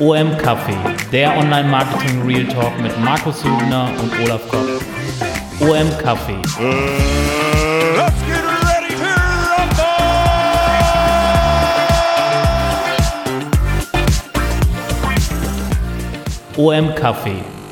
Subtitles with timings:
[0.00, 0.74] OM Café,
[1.12, 4.68] der Online Marketing Real Talk mit Markus Hübner und Olaf Kopp.
[5.60, 6.36] OM Café.
[7.96, 8.94] Let's get ready
[16.56, 17.63] to OM Café.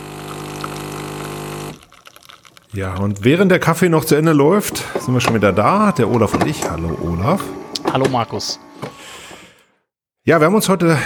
[2.75, 6.09] Ja, und während der Kaffee noch zu Ende läuft, sind wir schon wieder da, der
[6.09, 6.71] Olaf und ich.
[6.71, 7.45] Hallo Olaf.
[7.93, 8.59] Hallo Markus.
[10.25, 10.97] Ja, wir haben uns heute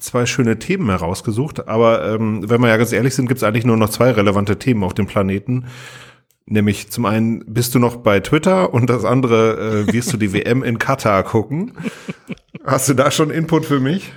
[0.00, 3.64] zwei schöne Themen herausgesucht, aber ähm, wenn wir ja ganz ehrlich sind, gibt es eigentlich
[3.64, 5.66] nur noch zwei relevante Themen auf dem Planeten.
[6.46, 10.32] Nämlich zum einen bist du noch bei Twitter und das andere äh, wirst du die
[10.32, 11.74] WM in Katar gucken.
[12.64, 14.12] Hast du da schon Input für mich?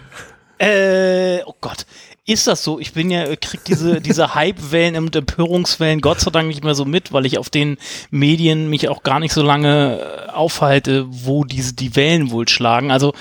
[0.57, 1.85] Äh, oh Gott.
[2.27, 2.79] Ist das so?
[2.79, 6.83] Ich bin ja, krieg diese, diese Hype-Wellen und Empörungswellen Gott sei Dank nicht mehr so
[6.83, 7.77] mit, weil ich auf den
[8.09, 12.91] Medien mich auch gar nicht so lange äh, aufhalte, wo diese, die Wellen wohl schlagen.
[12.91, 13.13] Also,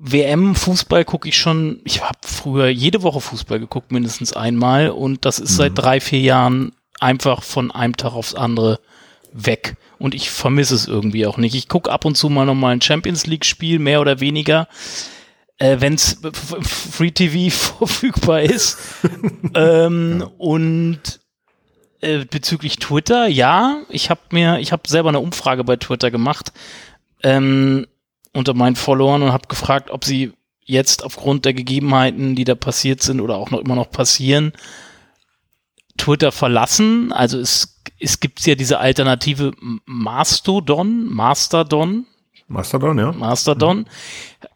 [0.00, 5.24] WM Fußball gucke ich schon, ich habe früher jede Woche Fußball geguckt, mindestens einmal und
[5.24, 8.78] das ist seit drei, vier Jahren einfach von einem Tag aufs andere
[9.32, 11.56] weg und ich vermisse es irgendwie auch nicht.
[11.56, 14.68] Ich gucke ab und zu mal nochmal ein Champions League Spiel, mehr oder weniger,
[15.58, 16.18] äh, wenn es
[16.62, 18.78] Free TV verfügbar ist
[19.54, 21.20] ähm, und
[22.00, 26.52] äh, bezüglich Twitter, ja, ich habe mir, ich habe selber eine Umfrage bei Twitter gemacht.
[27.22, 27.86] Ähm,
[28.32, 30.32] unter meinen Followern und habe gefragt, ob sie
[30.64, 34.52] jetzt aufgrund der Gegebenheiten, die da passiert sind oder auch noch immer noch passieren,
[35.96, 37.12] Twitter verlassen.
[37.12, 39.52] Also es, es gibt ja diese Alternative
[39.86, 42.06] Mastodon, Mastodon,
[42.48, 43.12] Mastodon, ja.
[43.12, 43.86] Mastodon.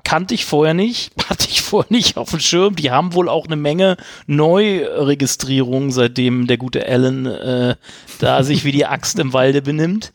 [0.02, 2.74] Kannte ich vorher nicht, hatte ich vorher nicht auf dem Schirm.
[2.74, 7.76] Die haben wohl auch eine Menge Neuregistrierungen, seitdem der gute Alan äh,
[8.18, 10.12] da sich wie die Axt im Walde benimmt.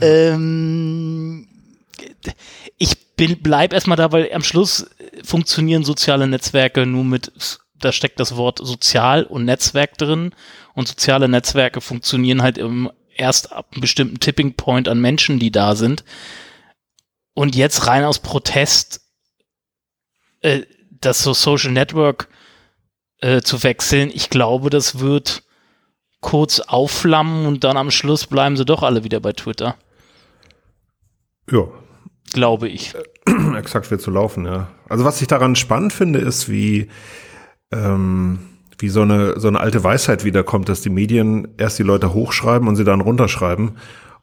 [0.00, 1.48] Ähm,
[2.76, 4.86] ich bin, bleib erstmal da, weil am Schluss
[5.24, 7.32] funktionieren soziale Netzwerke nur mit,
[7.80, 10.34] da steckt das Wort sozial und Netzwerk drin
[10.74, 15.50] und soziale Netzwerke funktionieren halt im, erst ab einem bestimmten Tipping Point an Menschen, die
[15.50, 16.04] da sind.
[17.38, 19.00] Und jetzt rein aus Protest
[20.40, 20.62] äh,
[21.00, 22.28] das so Social Network
[23.20, 25.44] äh, zu wechseln, ich glaube, das wird
[26.20, 29.76] kurz aufflammen und dann am Schluss bleiben sie doch alle wieder bei Twitter.
[31.48, 31.68] Ja,
[32.32, 32.92] Glaube ich.
[33.56, 34.68] exakt wird so laufen, ja.
[34.88, 36.88] Also was ich daran spannend finde, ist, wie,
[37.70, 38.40] ähm,
[38.78, 42.66] wie so eine, so eine alte Weisheit wiederkommt, dass die Medien erst die Leute hochschreiben
[42.66, 43.76] und sie dann runterschreiben.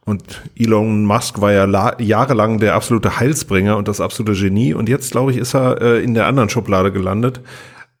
[0.06, 4.72] Und Elon Musk war ja jahrelang der absolute Heilsbringer und das absolute Genie.
[4.72, 7.40] Und jetzt, glaube ich, ist er äh, in der anderen Schublade gelandet.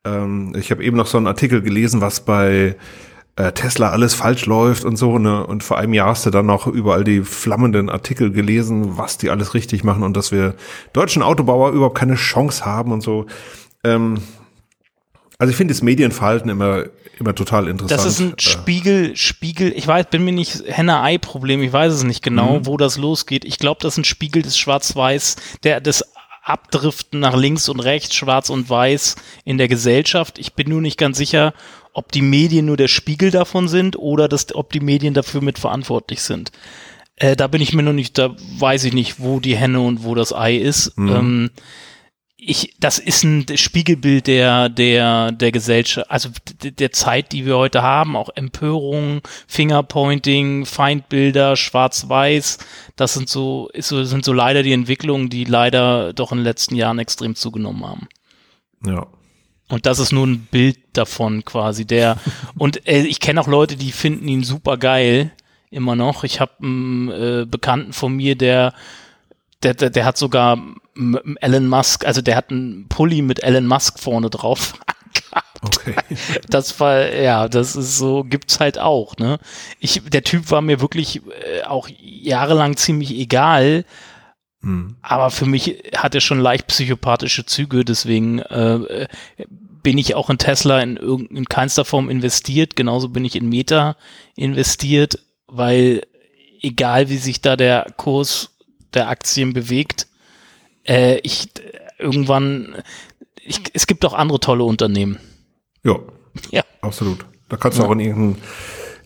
[0.04, 2.76] Ähm, ich habe eben noch so einen Artikel gelesen, was bei
[3.34, 5.44] äh, Tesla alles falsch läuft und so, ne?
[5.44, 9.28] Und vor einem Jahr hast du dann noch überall die flammenden Artikel gelesen, was die
[9.28, 10.54] alles richtig machen und dass wir
[10.92, 13.26] deutschen Autobauer überhaupt keine Chance haben und so.
[13.82, 14.18] Ähm,
[15.38, 16.84] also ich finde das Medienverhalten immer
[17.18, 17.98] immer total interessant.
[17.98, 22.22] Das ist ein Spiegel, Spiegel, ich weiß, bin mir nicht Henne-Ei-Problem, ich weiß es nicht
[22.22, 22.66] genau, mhm.
[22.66, 23.44] wo das losgeht.
[23.44, 26.04] Ich glaube, das ist ein Spiegel des Schwarz-Weiß, der des
[26.42, 30.38] Abdriften nach links und rechts, schwarz und weiß in der Gesellschaft.
[30.38, 31.54] Ich bin nur nicht ganz sicher,
[31.92, 36.22] ob die Medien nur der Spiegel davon sind oder dass, ob die Medien dafür mitverantwortlich
[36.22, 36.52] sind.
[37.16, 40.04] Äh, da bin ich mir noch nicht, da weiß ich nicht, wo die Henne und
[40.04, 40.96] wo das Ei ist.
[40.96, 41.08] Mhm.
[41.08, 41.50] Ähm,
[42.38, 46.28] ich, das ist ein Spiegelbild der, der, der Gesellschaft, also
[46.62, 52.58] der Zeit, die wir heute haben, auch Empörung, Fingerpointing, Feindbilder, Schwarz-Weiß,
[52.94, 56.44] das sind so, ist so, sind so leider die Entwicklungen, die leider doch in den
[56.44, 58.08] letzten Jahren extrem zugenommen haben.
[58.84, 59.06] Ja.
[59.68, 62.18] Und das ist nur ein Bild davon quasi, der,
[62.58, 65.32] und äh, ich kenne auch Leute, die finden ihn super geil,
[65.70, 66.22] immer noch.
[66.22, 68.74] Ich habe einen äh, Bekannten von mir, der,
[69.62, 70.58] der, der, der hat sogar
[71.40, 74.74] Elon Musk, also der hat einen Pulli mit Elon Musk vorne drauf.
[75.62, 75.94] Okay.
[76.48, 79.38] Das war, ja, das ist so, gibt's halt auch, ne?
[79.80, 83.84] Ich, der Typ war mir wirklich äh, auch jahrelang ziemlich egal,
[84.60, 84.96] hm.
[85.02, 89.08] aber für mich hat er schon leicht psychopathische Züge, deswegen äh,
[89.82, 93.96] bin ich auch in Tesla in, in keinster Form investiert, genauso bin ich in Meta
[94.34, 96.02] investiert, weil
[96.60, 98.55] egal wie sich da der Kurs
[98.94, 100.06] der Aktien bewegt,
[100.84, 101.48] äh, ich
[101.98, 102.76] irgendwann,
[103.42, 105.18] ich, es gibt auch andere tolle Unternehmen.
[105.84, 105.98] Ja,
[106.50, 106.62] ja.
[106.80, 107.24] absolut.
[107.48, 107.88] Da kannst du ja.
[107.88, 108.42] auch in irgendein,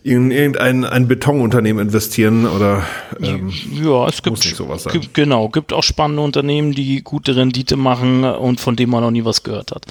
[0.03, 2.83] in irgendein ein Betonunternehmen investieren oder
[3.21, 4.93] ähm, ja, es gibt sowas sein.
[4.93, 9.11] Gibt, genau, gibt auch spannende Unternehmen, die gute Rendite machen und von denen man noch
[9.11, 9.85] nie was gehört hat.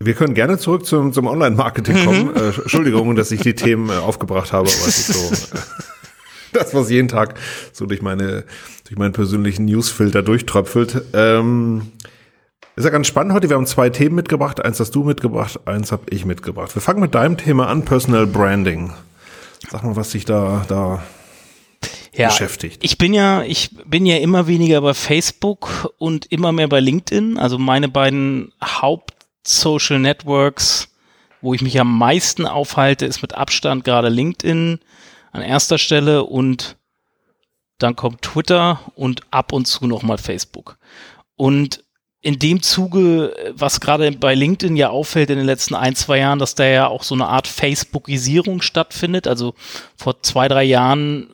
[0.00, 2.34] Wir können gerne zurück zum, zum Online-Marketing kommen.
[2.34, 5.58] Äh, Entschuldigung, dass ich die Themen äh, aufgebracht habe, aber es ist so
[6.58, 7.38] das, was jeden Tag
[7.72, 8.44] so durch meine
[8.84, 11.02] durch meinen persönlichen Newsfilter durchtröpfelt.
[11.14, 11.92] Ähm,
[12.76, 13.48] ist ja ganz spannend heute.
[13.48, 14.64] Wir haben zwei Themen mitgebracht.
[14.64, 16.74] Eins hast du mitgebracht, eins habe ich mitgebracht.
[16.74, 18.92] Wir fangen mit deinem Thema an, Personal Branding.
[19.70, 21.02] Sag mal, was dich da, da
[22.14, 22.82] ja, beschäftigt.
[22.82, 27.38] Ich bin ja, ich bin ja immer weniger bei Facebook und immer mehr bei LinkedIn.
[27.38, 30.88] Also meine beiden Haupt-Social Networks,
[31.40, 34.80] wo ich mich am meisten aufhalte, ist mit Abstand gerade LinkedIn
[35.32, 36.76] an erster Stelle und
[37.78, 40.78] dann kommt Twitter und ab und zu nochmal Facebook.
[41.36, 41.82] Und
[42.20, 46.38] in dem Zuge, was gerade bei LinkedIn ja auffällt in den letzten ein, zwei Jahren,
[46.38, 49.26] dass da ja auch so eine Art Facebookisierung stattfindet.
[49.26, 49.54] Also
[49.96, 51.30] vor zwei, drei Jahren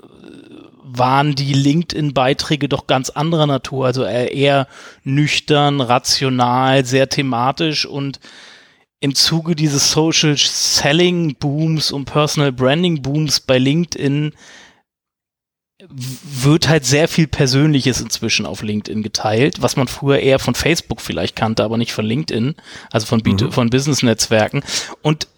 [0.83, 4.67] waren die LinkedIn-Beiträge doch ganz anderer Natur, also eher
[5.05, 8.21] nüchtern, rational, sehr thematisch und
[9.01, 14.33] im Zuge dieses Social Selling Booms und Personal Branding Booms bei LinkedIn
[15.91, 21.01] wird halt sehr viel Persönliches inzwischen auf LinkedIn geteilt, was man früher eher von Facebook
[21.01, 22.57] vielleicht kannte, aber nicht von LinkedIn,
[22.91, 23.53] also von, mhm.
[23.53, 24.65] von Business-Netzwerken.
[25.03, 25.29] Und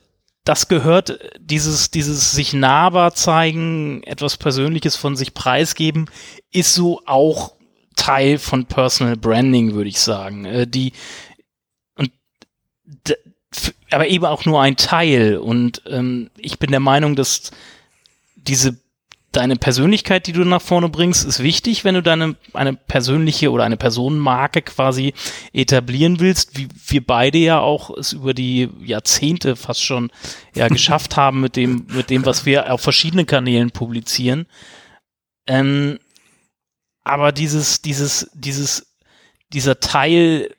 [0.45, 6.07] das gehört, dieses, dieses sich nahbar zeigen, etwas Persönliches von sich preisgeben,
[6.51, 7.53] ist so auch
[7.97, 10.47] Teil von Personal Branding, würde ich sagen.
[10.47, 10.93] Äh, die,
[13.91, 15.37] aber eben auch nur ein Teil.
[15.37, 17.50] Und ähm, ich bin der Meinung, dass
[18.37, 18.79] diese
[19.32, 23.64] deine Persönlichkeit, die du nach vorne bringst, ist wichtig, wenn du deine eine persönliche oder
[23.64, 25.14] eine Personenmarke quasi
[25.52, 30.11] etablieren willst, wie wir beide ja auch es über die Jahrzehnte fast schon
[30.55, 34.47] ja geschafft haben mit dem mit dem, was wir auf verschiedenen Kanälen publizieren.
[35.47, 35.99] Ähm,
[37.05, 38.97] aber dieses dieses dieses
[39.52, 40.55] dieser Teil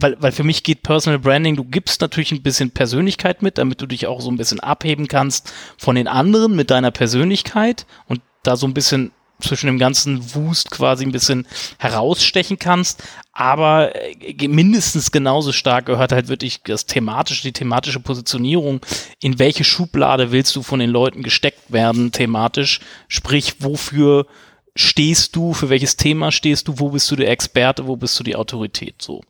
[0.00, 3.80] weil, weil für mich geht Personal Branding, du gibst natürlich ein bisschen Persönlichkeit mit, damit
[3.80, 8.20] du dich auch so ein bisschen abheben kannst von den anderen mit deiner Persönlichkeit und
[8.42, 9.10] da so ein bisschen
[9.40, 11.46] zwischen dem ganzen Wust quasi ein bisschen
[11.78, 13.02] herausstechen kannst,
[13.32, 18.80] aber äh, mindestens genauso stark gehört halt wirklich das thematische, die thematische Positionierung.
[19.20, 22.80] In welche Schublade willst du von den Leuten gesteckt werden, thematisch?
[23.06, 24.26] Sprich, wofür
[24.74, 28.24] stehst du, für welches Thema stehst du, wo bist du der Experte, wo bist du
[28.24, 29.22] die Autorität, so.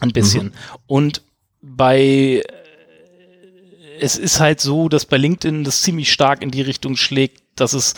[0.00, 0.46] Ein bisschen.
[0.46, 0.52] Mhm.
[0.86, 1.22] Und
[1.62, 2.42] bei äh,
[3.98, 7.72] es ist halt so, dass bei LinkedIn das ziemlich stark in die Richtung schlägt, dass
[7.72, 7.94] es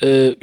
[0.00, 0.34] äh,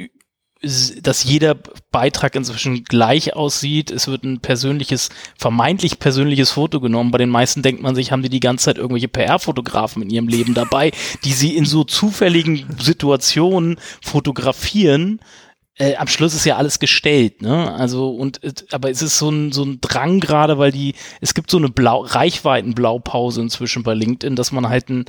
[1.02, 1.54] dass jeder
[1.90, 3.90] Beitrag inzwischen gleich aussieht.
[3.90, 7.10] Es wird ein persönliches, vermeintlich persönliches Foto genommen.
[7.10, 10.28] Bei den meisten denkt man sich, haben die die ganze Zeit irgendwelche PR-Fotografen in ihrem
[10.28, 10.92] Leben dabei,
[11.24, 15.20] die sie in so zufälligen Situationen fotografieren,
[15.78, 17.72] äh, am Schluss ist ja alles gestellt, ne?
[17.74, 18.40] Also und
[18.72, 21.68] aber es ist so ein so ein Drang gerade, weil die es gibt so eine
[21.68, 25.04] Blau Reichweitenblaupause inzwischen bei LinkedIn, dass man halt ein,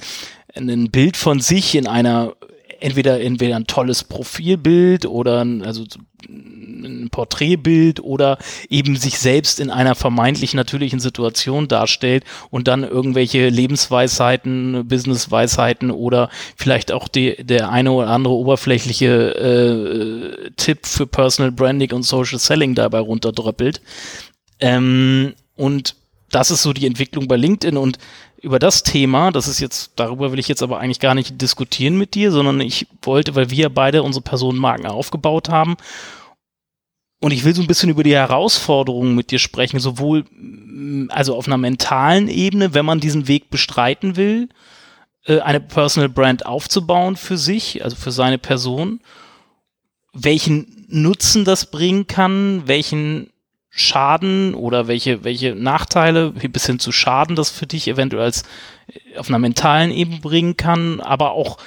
[0.55, 2.33] ein Bild von sich in einer
[2.79, 5.85] entweder entweder ein tolles Profilbild oder ein, also
[6.27, 8.37] ein Porträtbild oder
[8.69, 16.29] eben sich selbst in einer vermeintlich natürlichen Situation darstellt und dann irgendwelche Lebensweisheiten, Businessweisheiten oder
[16.55, 22.39] vielleicht auch die, der eine oder andere oberflächliche äh, Tipp für Personal Branding und Social
[22.39, 23.81] Selling dabei runterdröppelt.
[24.59, 25.95] Ähm, und
[26.31, 27.97] das ist so die Entwicklung bei LinkedIn und
[28.41, 31.97] über das Thema, das ist jetzt, darüber will ich jetzt aber eigentlich gar nicht diskutieren
[31.97, 35.75] mit dir, sondern ich wollte, weil wir beide unsere Personenmarken aufgebaut haben.
[37.19, 41.35] Und ich will so ein bisschen über die Herausforderungen mit dir sprechen, sowohl mm, also
[41.35, 44.49] auf einer mentalen Ebene, wenn man diesen Weg bestreiten will,
[45.25, 48.99] äh, eine Personal Brand aufzubauen für sich, also für seine Person,
[50.13, 53.31] welchen Nutzen das bringen kann, welchen
[53.79, 58.43] Schaden oder welche, welche Nachteile bis hin zu Schaden das für dich eventuell als
[58.87, 61.57] äh, auf einer mentalen Ebene bringen kann, aber auch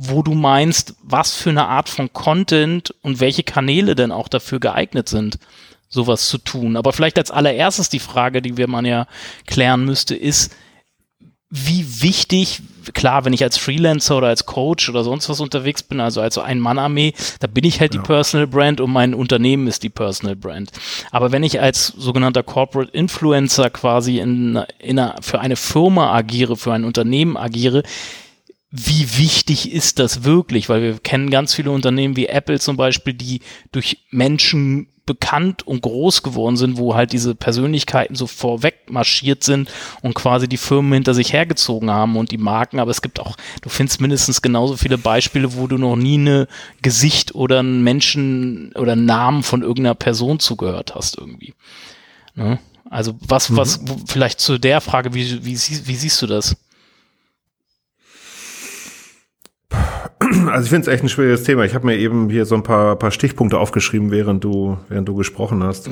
[0.00, 4.60] wo du meinst, was für eine Art von Content und welche Kanäle denn auch dafür
[4.60, 5.40] geeignet sind,
[5.88, 6.76] sowas zu tun.
[6.76, 9.08] Aber vielleicht als allererstes die Frage, die wir man ja
[9.46, 10.54] klären müsste, ist,
[11.50, 12.60] wie wichtig,
[12.92, 16.36] klar, wenn ich als Freelancer oder als Coach oder sonst was unterwegs bin, also als
[16.36, 18.00] Ein-Mann-Armee, da bin ich halt ja.
[18.00, 20.70] die Personal Brand und mein Unternehmen ist die Personal Brand.
[21.10, 26.56] Aber wenn ich als sogenannter Corporate Influencer quasi in, in einer, für eine Firma agiere,
[26.56, 27.82] für ein Unternehmen agiere,
[28.70, 30.68] wie wichtig ist das wirklich?
[30.68, 33.40] Weil wir kennen ganz viele Unternehmen wie Apple zum Beispiel, die
[33.72, 39.70] durch Menschen bekannt und groß geworden sind, wo halt diese Persönlichkeiten so vorweg marschiert sind
[40.02, 42.78] und quasi die Firmen hinter sich hergezogen haben und die Marken.
[42.78, 46.46] Aber es gibt auch, du findest mindestens genauso viele Beispiele, wo du noch nie eine
[46.82, 51.54] Gesicht oder einen Menschen oder einen Namen von irgendeiner Person zugehört hast irgendwie.
[52.34, 52.58] Ne?
[52.90, 56.54] Also was, was, wo- vielleicht zu der Frage, wie, wie, sie- wie siehst du das?
[60.48, 61.64] Also ich finde es echt ein schwieriges Thema.
[61.64, 65.14] Ich habe mir eben hier so ein paar, paar Stichpunkte aufgeschrieben, während du, während du
[65.14, 65.88] gesprochen hast.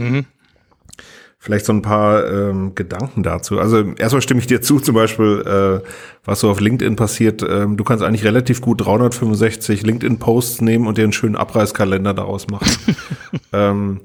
[1.39, 3.61] Vielleicht so ein paar ähm, Gedanken dazu.
[3.61, 5.87] Also erstmal stimme ich dir zu, zum Beispiel, äh,
[6.25, 7.45] was so auf LinkedIn passiert.
[7.49, 12.49] Ähm, du kannst eigentlich relativ gut 365 LinkedIn-Posts nehmen und dir einen schönen Abreißkalender daraus
[12.49, 12.97] machen.
[13.53, 14.01] ähm,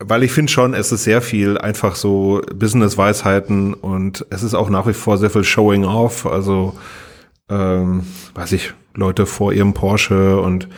[0.00, 4.68] weil ich finde schon, es ist sehr viel einfach so Business-Weisheiten und es ist auch
[4.68, 6.26] nach wie vor sehr viel Showing off.
[6.26, 6.74] Also
[7.48, 10.68] ähm, weiß ich, Leute vor ihrem Porsche und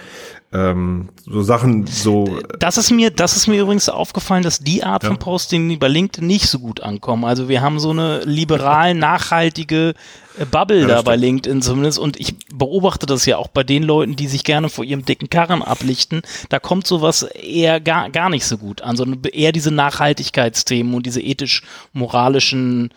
[0.53, 2.39] ähm, so Sachen so.
[2.59, 6.27] Das ist mir, das ist mir übrigens aufgefallen, dass die Art von Posting bei LinkedIn
[6.27, 7.25] nicht so gut ankommen.
[7.25, 9.95] Also wir haben so eine liberal nachhaltige
[10.39, 11.17] äh, Bubble das da bei.
[11.17, 14.85] LinkedIn zumindest und ich beobachte das ja auch bei den Leuten, die sich gerne vor
[14.85, 16.23] ihrem dicken Karren ablichten.
[16.49, 21.07] Da kommt sowas eher gar, gar nicht so gut an, sondern eher diese Nachhaltigkeitsthemen und
[21.07, 22.91] diese ethisch-moralischen,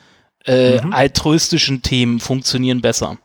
[0.46, 3.18] äh, altruistischen Themen funktionieren besser.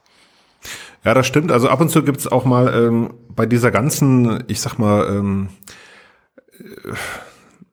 [1.04, 1.52] Ja, das stimmt.
[1.52, 5.48] Also ab und zu gibt's auch mal ähm, bei dieser ganzen, ich sag mal, ähm,
[6.58, 6.92] äh,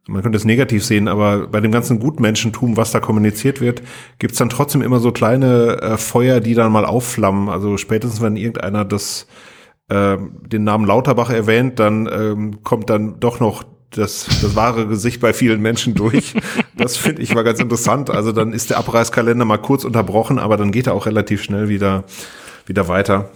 [0.07, 3.81] man könnte es negativ sehen, aber bei dem ganzen Gutmenschentum, was da kommuniziert wird,
[4.19, 7.47] gibt's dann trotzdem immer so kleine äh, Feuer, die dann mal aufflammen.
[7.47, 9.27] Also spätestens, wenn irgendeiner das
[9.89, 15.21] ähm, den Namen Lauterbach erwähnt, dann ähm, kommt dann doch noch das, das wahre Gesicht
[15.21, 16.33] bei vielen Menschen durch.
[16.73, 18.09] Das finde ich mal ganz interessant.
[18.09, 21.69] Also dann ist der Abreißkalender mal kurz unterbrochen, aber dann geht er auch relativ schnell
[21.69, 22.05] wieder,
[22.71, 23.29] wieder weiter.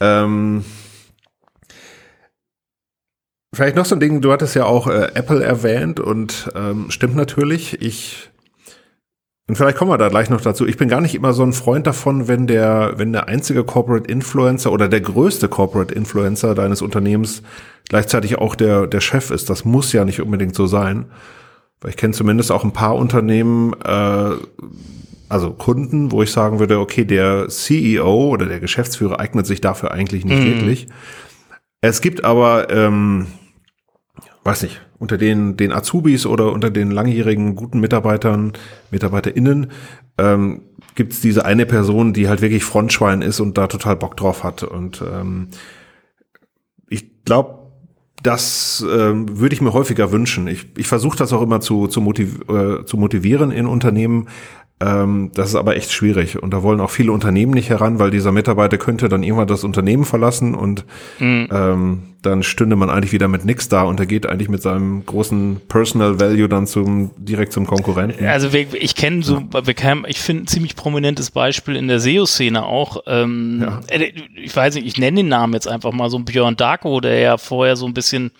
[0.00, 0.64] Ähm,
[3.52, 7.16] vielleicht noch so ein Ding, du hattest ja auch äh, Apple erwähnt und ähm, stimmt
[7.16, 7.82] natürlich.
[7.82, 8.30] Ich
[9.48, 10.66] und vielleicht kommen wir da gleich noch dazu.
[10.66, 14.10] Ich bin gar nicht immer so ein Freund davon, wenn der, wenn der einzige Corporate
[14.10, 17.42] Influencer oder der größte Corporate Influencer deines Unternehmens
[17.88, 19.48] gleichzeitig auch der, der Chef ist.
[19.48, 21.06] Das muss ja nicht unbedingt so sein.
[21.80, 24.30] Weil ich kenne zumindest auch ein paar Unternehmen, äh,
[25.28, 29.92] also Kunden, wo ich sagen würde, okay, der CEO oder der Geschäftsführer eignet sich dafür
[29.92, 30.88] eigentlich nicht wirklich.
[31.80, 33.26] Es gibt aber, ähm,
[34.44, 38.52] weiß nicht, unter den, den Azubis oder unter den langjährigen guten Mitarbeitern,
[38.90, 39.70] MitarbeiterInnen,
[40.18, 40.62] ähm,
[40.94, 44.44] gibt es diese eine Person, die halt wirklich Frontschwein ist und da total Bock drauf
[44.44, 44.62] hat.
[44.62, 45.48] Und ähm,
[46.88, 47.66] ich glaube,
[48.22, 50.48] das ähm, würde ich mir häufiger wünschen.
[50.48, 54.28] Ich, ich versuche das auch immer zu, zu, motiv äh, zu motivieren in Unternehmen.
[54.78, 56.42] Ähm, das ist aber echt schwierig.
[56.42, 59.64] Und da wollen auch viele Unternehmen nicht heran, weil dieser Mitarbeiter könnte dann irgendwann das
[59.64, 60.84] Unternehmen verlassen und
[61.20, 65.06] ähm, dann stünde man eigentlich wieder mit nix da und er geht eigentlich mit seinem
[65.06, 68.26] großen Personal Value dann zum direkt zum Konkurrenten.
[68.26, 72.00] Also wir, ich kenne so, wir kennen, ich finde ein ziemlich prominentes Beispiel in der
[72.00, 73.02] SEO-Szene auch.
[73.06, 73.80] Ähm, Ja.
[73.88, 77.00] äh, Ich weiß nicht, ich nenne den Namen jetzt einfach mal so ein Björn Darko,
[77.00, 78.30] der ja vorher so ein bisschen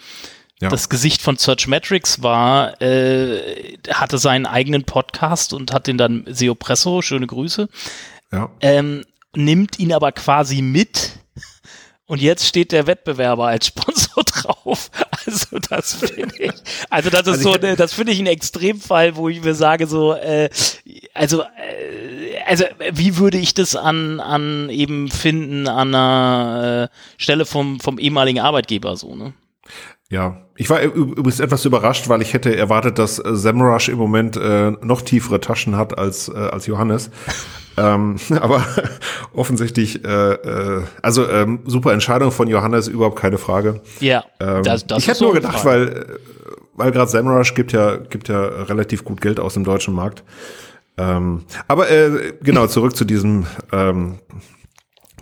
[0.60, 0.70] Ja.
[0.70, 6.54] das Gesicht von Searchmetrics war, äh, hatte seinen eigenen Podcast und hat den dann SEO
[6.54, 7.68] Presso, schöne Grüße,
[8.32, 8.50] Ja.
[8.60, 11.10] ähm, nimmt ihn aber quasi mit.
[12.08, 14.90] Und jetzt steht der Wettbewerber als Sponsor drauf.
[15.26, 16.52] Also das finde ich,
[16.88, 19.86] also das ist Also so, eine, das finde ich ein Extremfall, wo ich mir sage
[19.88, 20.48] so, äh,
[21.14, 27.44] also, äh, also wie würde ich das an an eben finden an einer äh, Stelle
[27.44, 29.32] vom vom ehemaligen Arbeitgeber so ne?
[30.08, 34.36] Ja, ich war übrigens etwas überrascht, weil ich hätte erwartet, dass äh, Semrush im Moment
[34.36, 37.10] äh, noch tiefere Taschen hat als, äh, als Johannes.
[37.76, 38.64] ähm, aber
[39.34, 43.80] offensichtlich, äh, äh, also ähm, super Entscheidung von Johannes, überhaupt keine Frage.
[43.98, 46.04] Ja, Ähm, das, das ich hätte so nur gedacht, weil, äh,
[46.74, 50.22] weil gerade Semrush gibt ja, gibt ja relativ gut Geld aus dem deutschen Markt.
[50.98, 54.20] Ähm, aber äh, genau, zurück zu diesem ähm,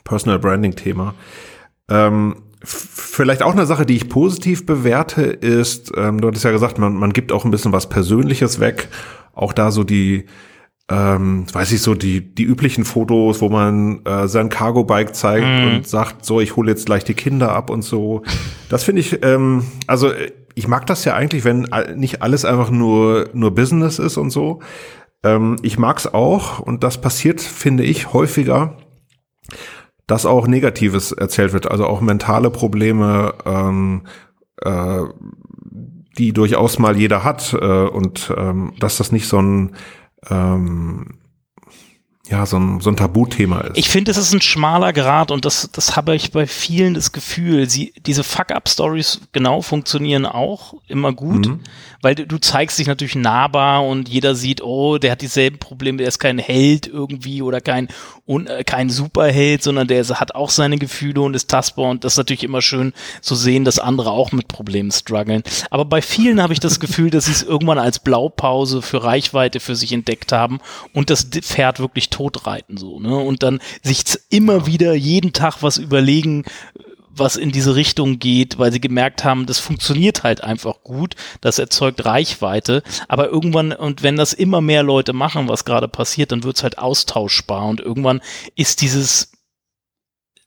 [0.04, 1.14] Personal Branding Thema.
[1.88, 6.78] Ähm, vielleicht auch eine Sache, die ich positiv bewerte, ist, ähm, du hattest ja gesagt,
[6.78, 8.88] man, man gibt auch ein bisschen was Persönliches weg.
[9.32, 10.26] Auch da so die,
[10.88, 15.86] ähm, weiß ich so, die, die üblichen Fotos, wo man äh, sein Cargo-Bike zeigt und
[15.86, 18.22] sagt, so, ich hole jetzt gleich die Kinder ab und so.
[18.68, 20.12] Das finde ich, ähm, also
[20.54, 21.66] ich mag das ja eigentlich, wenn
[21.96, 24.60] nicht alles einfach nur, nur Business ist und so.
[25.22, 28.76] Ähm, ich mag's auch und das passiert, finde ich, häufiger,
[30.06, 34.02] dass auch Negatives erzählt wird, also auch mentale Probleme, ähm,
[34.62, 35.02] äh,
[36.18, 39.72] die durchaus mal jeder hat äh, und ähm, dass das nicht so ein
[40.30, 41.18] ähm,
[42.26, 43.76] ja, so ein, so ein Tabuthema ist.
[43.76, 47.12] Ich finde, es ist ein schmaler Grad und das, das habe ich bei vielen das
[47.12, 47.68] Gefühl.
[47.68, 51.60] Sie, diese Fuck-Up-Stories genau funktionieren auch immer gut, mhm.
[52.00, 55.98] weil du, du, zeigst dich natürlich nahbar und jeder sieht, oh, der hat dieselben Probleme,
[55.98, 57.88] der ist kein Held irgendwie oder kein,
[58.26, 62.14] un, äh, kein Superheld, sondern der hat auch seine Gefühle und ist tastbar und das
[62.14, 65.42] ist natürlich immer schön zu sehen, dass andere auch mit Problemen strugglen.
[65.68, 69.60] Aber bei vielen habe ich das Gefühl, dass sie es irgendwann als Blaupause für Reichweite
[69.60, 70.60] für sich entdeckt haben
[70.94, 73.16] und das Pferd wirklich totreiten so, ne?
[73.16, 76.44] Und dann sich immer wieder jeden Tag was überlegen,
[77.16, 81.58] was in diese Richtung geht, weil sie gemerkt haben, das funktioniert halt einfach gut, das
[81.58, 86.42] erzeugt Reichweite, aber irgendwann, und wenn das immer mehr Leute machen, was gerade passiert, dann
[86.42, 88.20] wird's halt austauschbar und irgendwann
[88.56, 89.30] ist dieses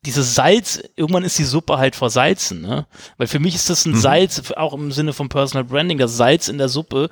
[0.06, 2.86] dieses Salz, irgendwann ist die Suppe halt versalzen, ne?
[3.18, 4.00] Weil für mich ist das ein mhm.
[4.00, 7.10] Salz, auch im Sinne von Personal Branding, das Salz in der Suppe,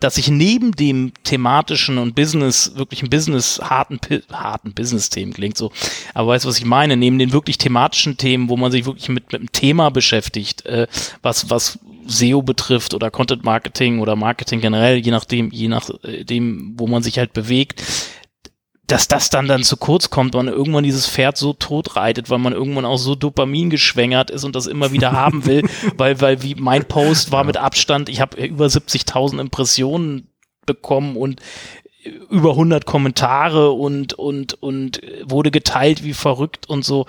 [0.00, 3.98] dass ich neben dem thematischen und Business, wirklichen Business, harten,
[4.32, 5.72] harten Business-Themen klingt so,
[6.12, 6.96] aber weißt du, was ich meine?
[6.96, 10.86] Neben den wirklich thematischen Themen, wo man sich wirklich mit, mit einem Thema beschäftigt, äh,
[11.22, 16.86] was, was SEO betrifft oder Content Marketing oder Marketing generell, je nachdem, je nachdem, wo
[16.86, 17.82] man sich halt bewegt,
[18.86, 22.38] dass das dann dann zu kurz kommt, man irgendwann dieses Pferd so tot reitet, weil
[22.38, 25.62] man irgendwann auch so Dopamin geschwängert ist und das immer wieder haben will,
[25.96, 30.28] weil weil wie mein Post war mit Abstand, ich habe über 70.000 Impressionen
[30.66, 31.40] bekommen und
[32.30, 37.06] über 100 Kommentare und und und wurde geteilt wie verrückt und so.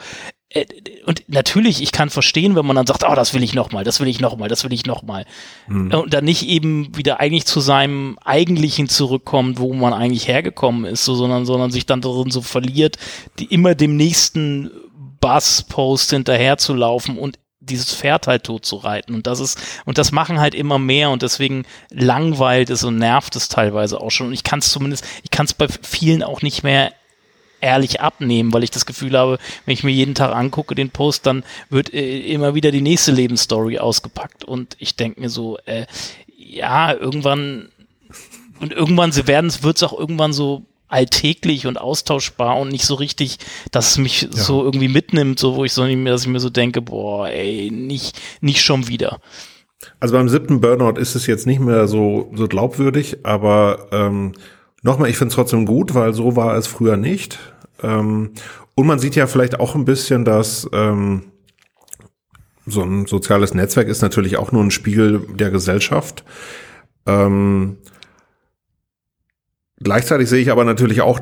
[0.50, 0.66] Äh,
[1.06, 3.84] und natürlich, ich kann verstehen, wenn man dann sagt, oh, das will ich noch mal,
[3.84, 5.26] das will ich noch mal, das will ich noch mal.
[5.68, 5.94] Mhm.
[5.94, 11.06] Und dann nicht eben wieder eigentlich zu seinem eigentlichen zurückkommt, wo man eigentlich hergekommen ist,
[11.06, 12.98] so, sondern, sondern sich dann darin so verliert,
[13.40, 14.72] die immer dem nächsten
[15.20, 19.16] Buzz-Post hinterher zu laufen und dieses Pferd halt tot zu reiten.
[19.16, 23.36] Und das ist, und das machen halt immer mehr und deswegen langweilt es und nervt
[23.36, 24.28] es teilweise auch schon.
[24.28, 26.94] Und ich kann es zumindest, ich kann es bei vielen auch nicht mehr
[27.66, 31.26] ehrlich abnehmen, weil ich das Gefühl habe, wenn ich mir jeden Tag angucke, den Post,
[31.26, 34.44] dann wird äh, immer wieder die nächste Lebensstory ausgepackt.
[34.44, 35.88] Und ich denke mir so, äh,
[36.38, 37.70] ja, irgendwann,
[38.60, 42.94] und irgendwann sie werden, wird es auch irgendwann so alltäglich und austauschbar und nicht so
[42.94, 43.40] richtig,
[43.72, 44.30] dass es mich ja.
[44.32, 48.22] so irgendwie mitnimmt, so wo ich so dass ich mir so denke, boah, ey, nicht,
[48.42, 49.20] nicht schon wieder.
[50.00, 54.34] Also beim siebten Burnout ist es jetzt nicht mehr so, so glaubwürdig, aber ähm,
[54.84, 57.40] nochmal, ich finde es trotzdem gut, weil so war es früher nicht.
[57.86, 58.32] Ähm,
[58.76, 61.24] und man sieht ja vielleicht auch ein bisschen, dass ähm,
[62.66, 66.24] so ein soziales Netzwerk ist natürlich auch nur ein Spiegel der Gesellschaft.
[67.06, 67.78] Ähm,
[69.80, 71.20] gleichzeitig sehe ich aber natürlich auch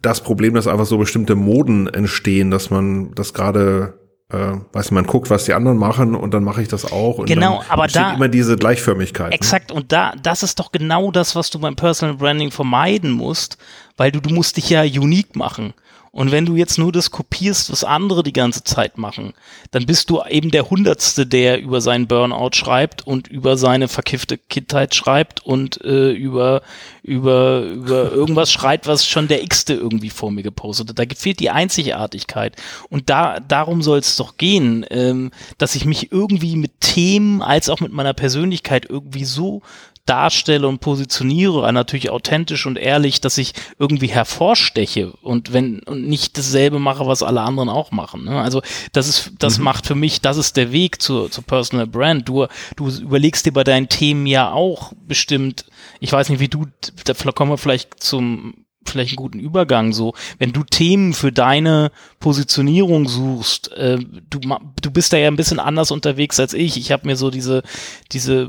[0.00, 5.06] das Problem, dass einfach so bestimmte Moden entstehen, dass man das gerade äh, weiß man
[5.06, 7.18] guckt, was die anderen machen und dann mache ich das auch.
[7.18, 9.30] Und genau, aber da immer diese Gleichförmigkeit.
[9.30, 9.34] Ne?
[9.34, 9.76] Exakt, ne?
[9.76, 13.56] und da, das ist doch genau das, was du beim Personal Branding vermeiden musst,
[13.96, 15.74] weil du, du musst dich ja unique machen.
[16.16, 19.34] Und wenn du jetzt nur das kopierst, was andere die ganze Zeit machen,
[19.70, 24.38] dann bist du eben der Hundertste, der über seinen Burnout schreibt und über seine verkiffte
[24.38, 26.62] Kindheit schreibt und äh, über,
[27.02, 30.98] über, über irgendwas schreibt, was schon der X-te irgendwie vor mir gepostet hat.
[30.98, 32.56] Da fehlt die Einzigartigkeit.
[32.88, 37.68] Und da, darum soll es doch gehen, ähm, dass ich mich irgendwie mit Themen als
[37.68, 39.60] auch mit meiner Persönlichkeit irgendwie so
[40.06, 46.38] darstelle und positioniere, natürlich authentisch und ehrlich, dass ich irgendwie hervorsteche und wenn und nicht
[46.38, 48.24] dasselbe mache, was alle anderen auch machen.
[48.24, 48.40] Ne?
[48.40, 49.64] Also das ist, das mhm.
[49.64, 52.28] macht für mich, das ist der Weg zur, zur Personal Brand.
[52.28, 55.66] Du, du überlegst dir bei deinen Themen ja auch bestimmt,
[56.00, 56.66] ich weiß nicht, wie du,
[57.04, 58.54] da kommen wir vielleicht zum
[58.88, 61.90] vielleicht einen guten Übergang so, wenn du Themen für deine
[62.20, 64.38] Positionierung suchst, äh, du,
[64.80, 66.76] du bist da ja ein bisschen anders unterwegs als ich.
[66.76, 67.64] Ich habe mir so diese,
[68.12, 68.48] diese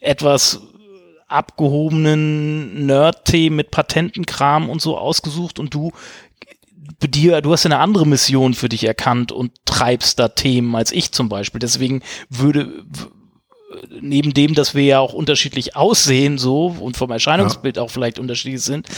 [0.00, 0.60] etwas
[1.26, 5.92] abgehobenen Nerd-Themen mit Patentenkram und so ausgesucht und du
[7.06, 11.12] dir, du hast eine andere Mission für dich erkannt und treibst da Themen als ich
[11.12, 11.60] zum Beispiel.
[11.60, 12.84] Deswegen würde,
[14.00, 17.82] neben dem, dass wir ja auch unterschiedlich aussehen, so und vom Erscheinungsbild ja.
[17.82, 18.88] auch vielleicht unterschiedlich sind,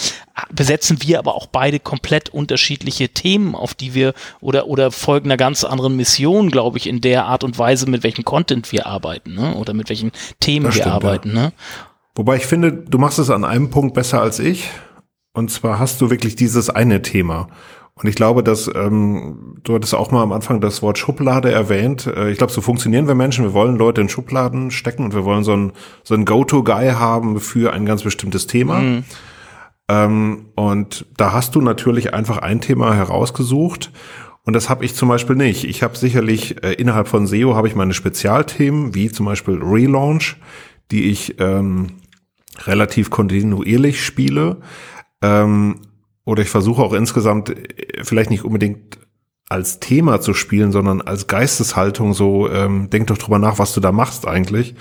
[0.52, 5.36] besetzen wir aber auch beide komplett unterschiedliche Themen, auf die wir oder oder folgen einer
[5.36, 9.34] ganz anderen Mission, glaube ich, in der Art und Weise, mit welchem Content wir arbeiten,
[9.34, 9.54] ne?
[9.56, 11.34] Oder mit welchen Themen das wir stimmt, arbeiten, ja.
[11.34, 11.52] ne?
[12.14, 14.70] Wobei ich finde, du machst es an einem Punkt besser als ich.
[15.32, 17.48] Und zwar hast du wirklich dieses eine Thema.
[18.02, 22.06] Und ich glaube, dass ähm, du hattest auch mal am Anfang das Wort Schublade erwähnt.
[22.06, 23.44] Äh, ich glaube, so funktionieren wir Menschen.
[23.44, 27.40] Wir wollen Leute in Schubladen stecken und wir wollen so ein so ein Go-to-Guy haben
[27.40, 28.78] für ein ganz bestimmtes Thema.
[28.78, 29.04] Mhm.
[29.88, 33.90] Ähm, und da hast du natürlich einfach ein Thema herausgesucht.
[34.44, 35.64] Und das habe ich zum Beispiel nicht.
[35.64, 40.36] Ich habe sicherlich äh, innerhalb von SEO habe ich meine Spezialthemen, wie zum Beispiel Relaunch,
[40.90, 41.88] die ich ähm,
[42.64, 44.56] relativ kontinuierlich spiele.
[45.20, 45.80] Ähm,
[46.30, 48.98] oder ich versuche auch insgesamt äh, vielleicht nicht unbedingt
[49.48, 53.80] als Thema zu spielen, sondern als Geisteshaltung so, ähm, denk doch drüber nach, was du
[53.80, 54.76] da machst eigentlich.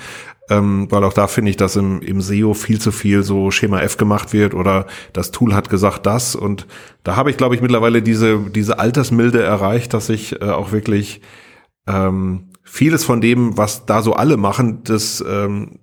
[0.52, 3.82] Ähm, weil auch da finde ich, dass im, im SEO viel zu viel so Schema
[3.82, 6.68] F gemacht wird oder das Tool hat gesagt das und
[7.04, 11.22] da habe ich, glaube ich, mittlerweile diese, diese Altersmilde erreicht, dass ich äh, auch wirklich
[11.88, 15.80] ähm, vieles von dem, was da so alle machen, das, ähm,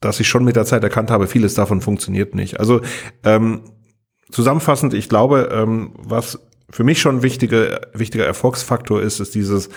[0.00, 2.60] dass ich schon mit der Zeit erkannt habe, vieles davon funktioniert nicht.
[2.60, 2.80] Also
[3.24, 3.62] ähm,
[4.34, 9.68] zusammenfassend, ich glaube, ähm, was für mich schon ein wichtiger, wichtiger Erfolgsfaktor ist, ist dieses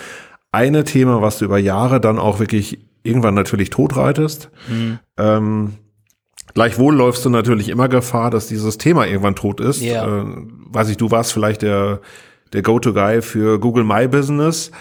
[0.50, 4.50] eine Thema, was du über Jahre dann auch wirklich irgendwann natürlich totreitest.
[4.68, 4.98] Mhm.
[5.16, 5.74] Ähm,
[6.54, 9.80] gleichwohl läufst du natürlich immer Gefahr, dass dieses Thema irgendwann tot ist.
[9.80, 10.22] Ja.
[10.22, 10.24] Äh,
[10.70, 12.00] weiß ich, du warst vielleicht der,
[12.52, 14.72] der Go-To-Guy für Google My Business.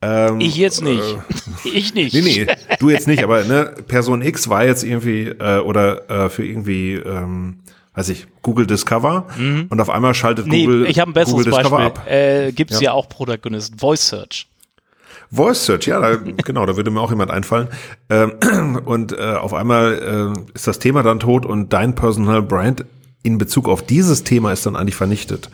[0.00, 1.02] Ähm, ich jetzt nicht.
[1.02, 2.14] Äh, ich nicht.
[2.14, 2.46] Nee, nee,
[2.78, 6.94] du jetzt nicht, aber ne, Person X war jetzt irgendwie äh, oder äh, für irgendwie
[6.94, 9.66] ähm, weiß ich, Google Discover Mhm.
[9.70, 12.00] und auf einmal schaltet Nee, Google, ich habe ein besseres Google Discover Beispiel.
[12.02, 12.10] ab.
[12.10, 12.86] Äh, Gibt es ja.
[12.90, 12.92] Ja.
[12.92, 13.78] auch Protagonisten.
[13.78, 14.48] Voice Search.
[15.30, 17.68] Voice Search, ja, da, genau, da würde mir auch jemand einfallen.
[18.10, 18.32] Ähm,
[18.84, 22.84] und äh, auf einmal äh, ist das Thema dann tot und dein Personal Brand
[23.22, 25.48] in Bezug auf dieses Thema ist dann eigentlich vernichtet.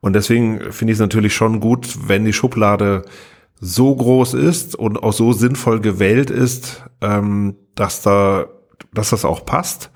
[0.00, 3.04] Und deswegen finde ich es natürlich schon gut, wenn die Schublade
[3.60, 8.46] so groß ist und auch so sinnvoll gewählt ist, ähm, dass da,
[8.92, 9.90] dass das auch passt.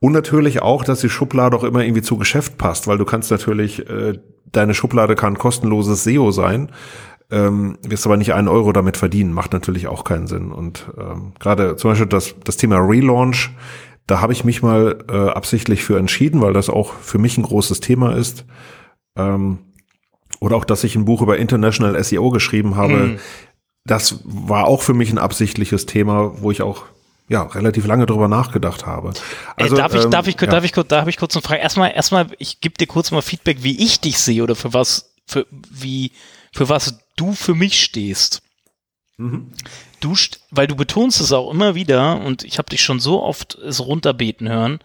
[0.00, 3.30] Und natürlich auch, dass die Schublade auch immer irgendwie zu Geschäft passt, weil du kannst
[3.30, 4.18] natürlich, äh,
[4.50, 6.72] deine Schublade kann kostenloses SEO sein,
[7.30, 10.52] ähm, wirst aber nicht einen Euro damit verdienen, macht natürlich auch keinen Sinn.
[10.52, 13.50] Und ähm, gerade zum Beispiel das, das Thema Relaunch,
[14.06, 17.44] da habe ich mich mal äh, absichtlich für entschieden, weil das auch für mich ein
[17.44, 18.44] großes Thema ist.
[19.16, 19.58] Ähm,
[20.40, 22.94] oder auch, dass ich ein Buch über International SEO geschrieben habe.
[22.94, 23.18] Mhm.
[23.84, 26.86] Das war auch für mich ein absichtliches Thema, wo ich auch
[27.30, 29.14] ja relativ lange drüber nachgedacht habe.
[29.56, 30.46] Also, darf ich, ähm, darf ich, ja.
[30.46, 31.62] darf ich, kurz- darf ich kurz eine Frage?
[31.62, 35.14] Erstmal, erstmal, ich gebe dir kurz mal Feedback, wie ich dich sehe oder für was,
[35.26, 36.12] für wie,
[36.52, 38.42] für was du für mich stehst.
[39.16, 39.52] Mhm.
[40.00, 40.14] Du,
[40.50, 43.80] weil du betonst es auch immer wieder und ich habe dich schon so oft es
[43.80, 44.80] runterbeten hören,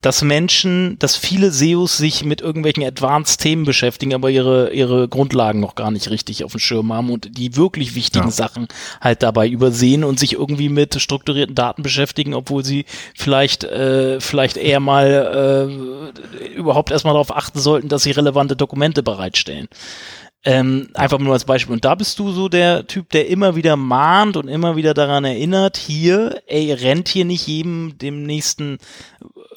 [0.00, 5.74] dass Menschen, dass viele SEOs sich mit irgendwelchen Advanced-Themen beschäftigen, aber ihre, ihre Grundlagen noch
[5.74, 8.30] gar nicht richtig auf dem Schirm haben und die wirklich wichtigen Ja.
[8.30, 8.68] Sachen
[9.00, 12.84] halt dabei übersehen und sich irgendwie mit strukturierten Daten beschäftigen, obwohl sie
[13.16, 19.02] vielleicht, äh, vielleicht eher mal äh, überhaupt erstmal darauf achten sollten, dass sie relevante Dokumente
[19.02, 19.66] bereitstellen.
[20.44, 21.74] Ähm, einfach nur als Beispiel.
[21.74, 25.24] Und da bist du so der Typ, der immer wieder mahnt und immer wieder daran
[25.24, 28.78] erinnert, hier, ey, rennt hier nicht jedem dem nächsten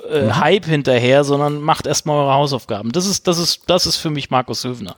[0.09, 0.39] äh, Mhm.
[0.39, 2.91] Hype hinterher, sondern macht erstmal eure Hausaufgaben.
[2.91, 4.95] Das ist, das ist, das ist für mich Markus Höfner.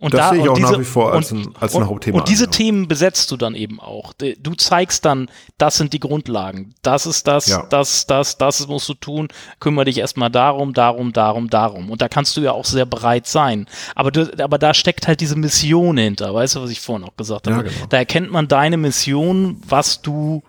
[0.00, 2.18] Und Das sehe ich und auch nach wie vor als ein- als ein und, Hauptthema
[2.18, 2.56] Und diese an, ja.
[2.58, 4.12] Themen besetzt du dann eben auch.
[4.12, 6.74] Du zeigst dann, das sind die Grundlagen.
[6.82, 7.64] Das ist das, Ja.
[7.70, 9.28] das, das, das musst du tun.
[9.60, 11.90] Kümmere dich erstmal darum, darum, darum, darum.
[11.90, 13.66] Und da kannst du ja auch sehr breit sein.
[13.94, 16.34] Aber, du, aber da steckt halt diese Mission hinter.
[16.34, 17.56] Weißt du, was ich vorhin auch gesagt habe?
[17.58, 17.86] Ja, genau.
[17.88, 20.42] Da erkennt man deine Mission, was du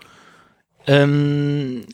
[0.87, 1.85] ähm,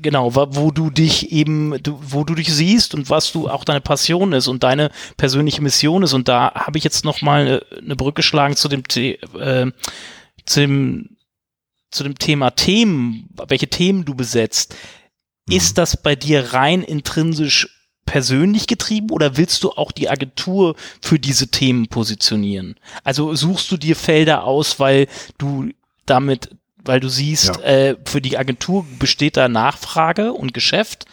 [0.00, 3.80] genau, wa- wo du dich eben, wo du dich siehst und was du auch deine
[3.80, 6.12] Passion ist und deine persönliche Mission ist.
[6.12, 9.70] Und da habe ich jetzt noch mal eine, Brücke geschlagen zu dem, äh,
[10.44, 11.10] zu dem
[11.92, 14.74] zu dem Thema Themen, welche Themen du besetzt.
[15.48, 17.68] Ist das bei dir rein intrinsisch
[18.04, 22.74] persönlich getrieben oder willst du auch die Agentur für diese Themen positionieren?
[23.04, 25.06] Also suchst du dir Felder aus, weil
[25.38, 25.70] du
[26.06, 26.50] damit,
[26.86, 27.62] weil du siehst, Ja.
[27.62, 31.06] äh, für die Agentur besteht da Nachfrage und Geschäft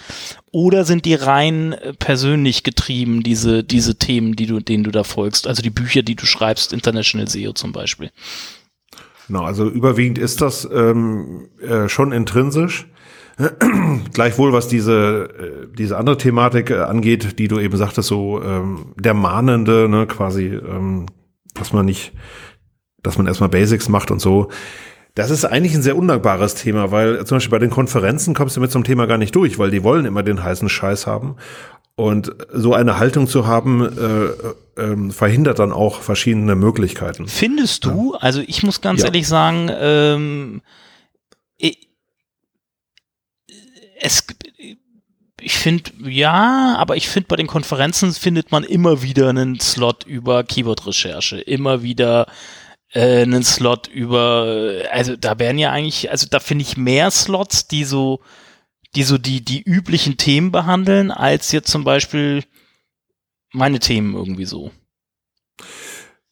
[0.52, 5.04] oder sind die rein äh, persönlich getrieben, diese, diese Themen, die du, denen du da
[5.04, 5.48] folgst?
[5.48, 8.12] Also die Bücher, die du schreibst, International SEO zum Beispiel.
[9.28, 12.88] Genau, also überwiegend ist das ähm, äh, schon intrinsisch.
[14.14, 15.30] Gleichwohl, was diese,
[15.72, 20.06] äh, diese andere Thematik äh, angeht, die du eben sagtest, so ähm, der Mahnende, ne,
[20.06, 21.08] quasi, ähm,
[21.56, 22.12] dass man nicht,
[23.02, 24.50] dass man erstmal Basics macht und so.
[25.16, 28.62] Das ist eigentlich ein sehr undankbares Thema, weil zum Beispiel bei den Konferenzen kommst du
[28.62, 31.36] mit so einem Thema gar nicht durch, weil die wollen immer den heißen Scheiß haben.
[31.96, 37.28] Und so eine Haltung zu haben, äh, ähm, verhindert dann auch verschiedene Möglichkeiten.
[37.28, 39.06] Findest du, also ich muss ganz Ja.
[39.08, 40.62] ehrlich sagen, ähm,
[41.58, 41.90] ich,
[44.02, 44.26] es,
[45.40, 50.04] ich finde, ja, aber ich finde, bei den Konferenzen findet man immer wieder einen Slot
[50.06, 52.26] über Keyword-Recherche, immer wieder
[52.94, 57.68] äh, einen Slot über, also da werden ja eigentlich, also da finde ich mehr Slots,
[57.68, 58.22] die so,
[58.96, 62.44] die so die, die üblichen Themen behandeln, als jetzt zum Beispiel
[63.52, 64.72] meine Themen irgendwie so.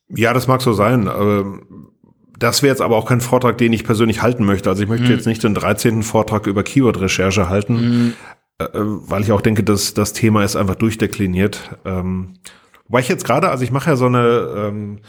[0.09, 1.07] Ja, das mag so sein.
[1.07, 1.87] Ähm,
[2.37, 4.67] Das wäre jetzt aber auch kein Vortrag, den ich persönlich halten möchte.
[4.67, 5.11] Also ich möchte Mhm.
[5.11, 6.01] jetzt nicht den 13.
[6.01, 7.73] Vortrag über Keyword-Recherche halten.
[7.75, 8.13] Mhm.
[9.03, 11.77] weil ich auch denke, dass das Thema ist einfach durchdekliniert.
[11.83, 12.35] Ähm,
[12.87, 14.99] wobei ich jetzt gerade, also ich mache ja so eine ähm,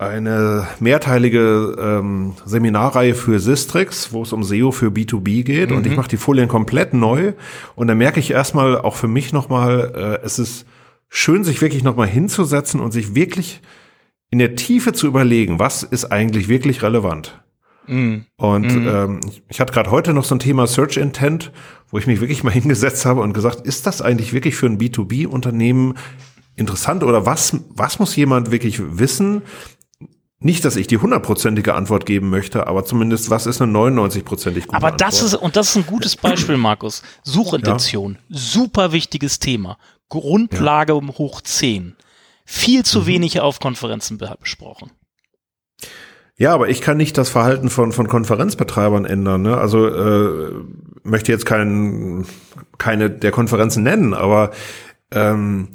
[0.00, 5.96] eine mehrteilige ähm, Seminarreihe für Sistrix, wo es um SEO für B2B geht und ich
[5.96, 7.34] mache die Folien komplett neu
[7.74, 10.64] und da merke ich erstmal auch für mich nochmal, äh, es ist
[11.10, 13.60] schön, sich wirklich nochmal hinzusetzen und sich wirklich
[14.30, 17.38] in der Tiefe zu überlegen, was ist eigentlich wirklich relevant.
[18.36, 21.52] Und ähm, ich- ich hatte gerade heute noch so ein Thema Search Intent,
[21.90, 24.78] wo ich mich wirklich mal hingesetzt habe und gesagt, ist das eigentlich wirklich für ein
[24.78, 25.94] B2B-Unternehmen
[26.56, 29.42] interessant oder was, was muss jemand wirklich wissen?
[30.42, 34.76] Nicht, dass ich die hundertprozentige Antwort geben möchte, aber zumindest, was ist eine 99-prozentig gute
[34.76, 35.32] Aber das Antwort?
[35.34, 37.02] ist, und das ist ein gutes Beispiel, Markus.
[37.22, 38.16] Suchintention.
[38.30, 39.76] Super wichtiges Thema.
[40.08, 41.94] Grundlage um hoch 10.
[42.46, 42.84] Viel Mhm.
[42.84, 44.90] zu wenig auf Konferenzen be- besprochen.
[46.36, 49.42] Ja, aber ich kann nicht das Verhalten von, von Konferenzbetreibern ändern.
[49.42, 49.58] Ne?
[49.58, 50.52] Also äh,
[51.02, 52.24] möchte jetzt kein,
[52.78, 54.52] keine der Konferenzen nennen, aber
[55.10, 55.68] ähm,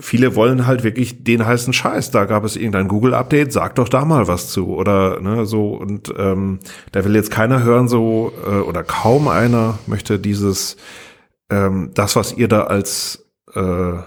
[0.00, 2.10] viele wollen halt wirklich den heißen Scheiß.
[2.10, 4.68] Da gab es irgendein Google-Update, sag doch da mal was zu.
[4.68, 6.60] Oder ne, so, und ähm,
[6.92, 10.76] da will jetzt keiner hören, so, äh, oder kaum einer möchte dieses,
[11.50, 13.98] ähm, das, was ihr da als äh,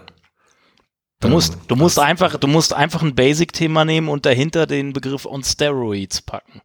[1.21, 5.27] Du musst, du musst einfach, du musst einfach ein Basic-Thema nehmen und dahinter den Begriff
[5.27, 6.61] on Steroids packen.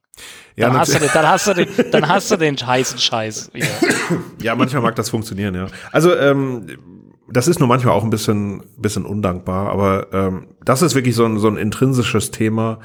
[0.57, 3.51] ja, Dann hast, du den, dann, hast du den, dann hast du den heißen Scheiß
[3.53, 3.67] wieder.
[4.41, 5.67] Ja, manchmal mag das funktionieren, ja.
[5.93, 6.67] Also ähm,
[7.29, 11.25] das ist nur manchmal auch ein bisschen, bisschen undankbar, aber ähm, das ist wirklich so
[11.25, 12.79] ein, so ein intrinsisches Thema,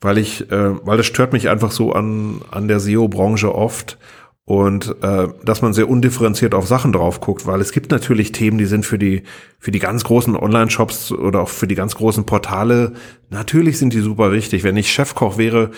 [0.00, 3.98] weil ich, äh, weil das stört mich einfach so an, an der SEO-Branche oft
[4.44, 8.58] und äh, dass man sehr undifferenziert auf Sachen drauf guckt, weil es gibt natürlich Themen,
[8.58, 9.22] die sind für die
[9.60, 12.92] für die ganz großen Online-Shops oder auch für die ganz großen Portale
[13.30, 14.64] natürlich sind die super wichtig.
[14.64, 15.70] Wenn ich Chefkoch wäre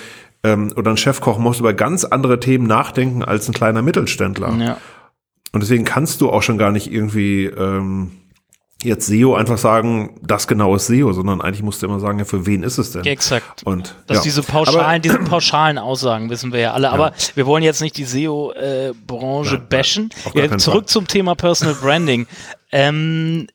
[0.43, 4.55] ähm, oder ein Chefkoch muss über ganz andere Themen nachdenken als ein kleiner Mittelständler.
[4.59, 4.77] Ja.
[5.55, 8.11] Und deswegen kannst du auch schon gar nicht irgendwie ähm,
[8.83, 12.25] jetzt SEO einfach sagen, das genau ist SEO, sondern eigentlich musst du immer sagen, ja,
[12.25, 13.05] für wen ist es denn?
[13.05, 13.63] Exakt.
[13.63, 14.23] Und Dass ja.
[14.25, 16.91] diese pauschalen, diese pauschalen Aussagen wissen wir ja alle.
[16.91, 20.11] Aber wir wollen jetzt nicht die SEO-Branche nein, bashen.
[20.35, 20.87] Ja, zurück Fall.
[20.87, 22.27] zum Thema Personal Branding.
[22.73, 23.47] ähm,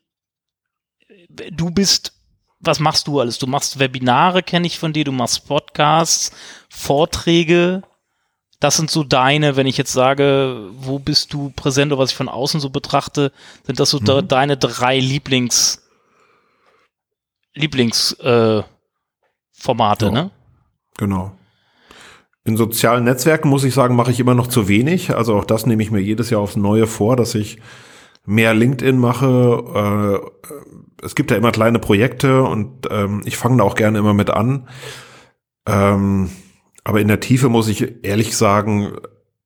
[1.51, 2.13] du bist,
[2.61, 3.39] was machst du alles?
[3.39, 6.31] Du machst Webinare, kenne ich von dir, du machst Podcasts,
[6.69, 7.83] Vorträge.
[8.59, 12.17] Das sind so deine, wenn ich jetzt sage, wo bist du präsent oder was ich
[12.17, 13.31] von außen so betrachte,
[13.65, 14.05] sind das so Mhm.
[14.05, 15.81] de deine drei Lieblings,
[17.55, 18.63] Lieblings, äh,
[19.51, 20.31] Formate, ne?
[20.97, 21.31] Genau.
[22.45, 25.15] In sozialen Netzwerken muss ich sagen, mache ich immer noch zu wenig.
[25.15, 27.59] Also auch das nehme ich mir jedes Jahr aufs Neue vor, dass ich
[28.25, 30.21] mehr LinkedIn mache.
[30.23, 34.13] Äh, es gibt ja immer kleine Projekte und ähm, ich fange da auch gerne immer
[34.13, 34.67] mit an.
[35.65, 36.29] Ähm,
[36.89, 38.93] aber in der Tiefe muss ich ehrlich sagen,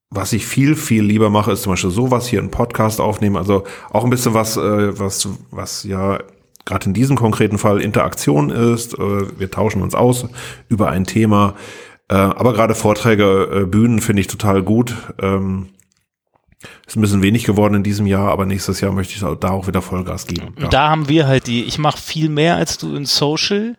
[0.10, 3.36] was ich viel, viel lieber mache, ist zum Beispiel sowas hier, einen Podcast aufnehmen.
[3.36, 6.20] Also auch ein bisschen was, äh, was, was ja
[6.64, 8.94] gerade in diesem konkreten Fall Interaktion ist.
[8.94, 10.26] Äh, wir tauschen uns aus
[10.70, 11.56] über ein Thema.
[12.08, 14.96] Äh, aber gerade Vorträge, äh, Bühnen finde ich total gut.
[15.22, 15.68] Ähm,
[16.88, 19.68] ist ein bisschen wenig geworden in diesem Jahr, aber nächstes Jahr möchte ich da auch
[19.68, 20.56] wieder Vollgas geben.
[20.58, 20.70] Ja.
[20.70, 23.76] Da haben wir halt die, ich mache viel mehr als du in Social,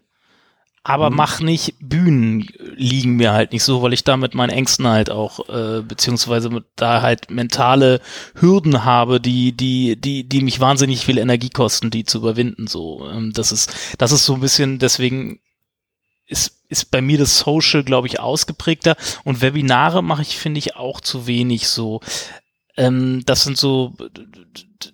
[0.85, 1.16] aber Mhm.
[1.16, 5.11] mach nicht Bühnen liegen mir halt nicht so, weil ich da mit meinen Ängsten halt
[5.11, 8.01] auch, äh, beziehungsweise mit, da halt mentale
[8.35, 12.66] Hürden habe, die, die, die, die mich wahnsinnig viel Energie kosten, die zu überwinden.
[12.66, 15.40] So, ähm, das ist, das ist so ein bisschen, deswegen
[16.27, 18.97] ist, ist bei mir das Social, glaube ich, ausgeprägter.
[19.25, 22.01] Und Webinare mache ich, finde ich, auch zu wenig so.
[22.76, 23.94] Ähm, das sind so,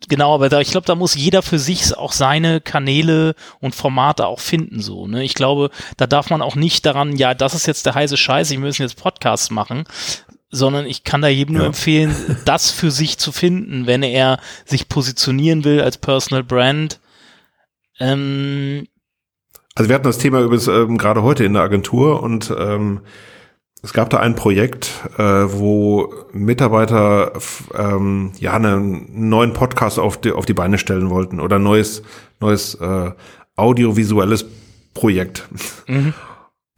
[0.08, 4.26] genau, aber da, ich glaube, da muss jeder für sich auch seine Kanäle und Formate
[4.26, 5.24] auch finden, so, ne?
[5.24, 8.50] Ich glaube, da darf man auch nicht daran, ja, das ist jetzt der heiße Scheiß,
[8.50, 9.84] ich müssen jetzt Podcasts machen,
[10.50, 11.68] sondern ich kann da jedem nur Ja.
[11.68, 12.14] empfehlen,
[12.44, 17.00] das für sich zu finden, wenn er sich positionieren will als Personal Brand.
[17.98, 18.88] Ähm,
[19.74, 23.00] Also wir hatten das Thema übrigens ähm, gerade heute in der Agentur und ähm,
[23.82, 27.32] es gab da ein Projekt, äh, wo Mitarbeiter
[27.76, 32.02] ähm, ja einen neuen Podcast auf die, auf die Beine stellen wollten oder ein neues
[32.40, 33.10] neues äh,
[33.56, 34.46] audiovisuelles
[34.94, 35.48] Projekt.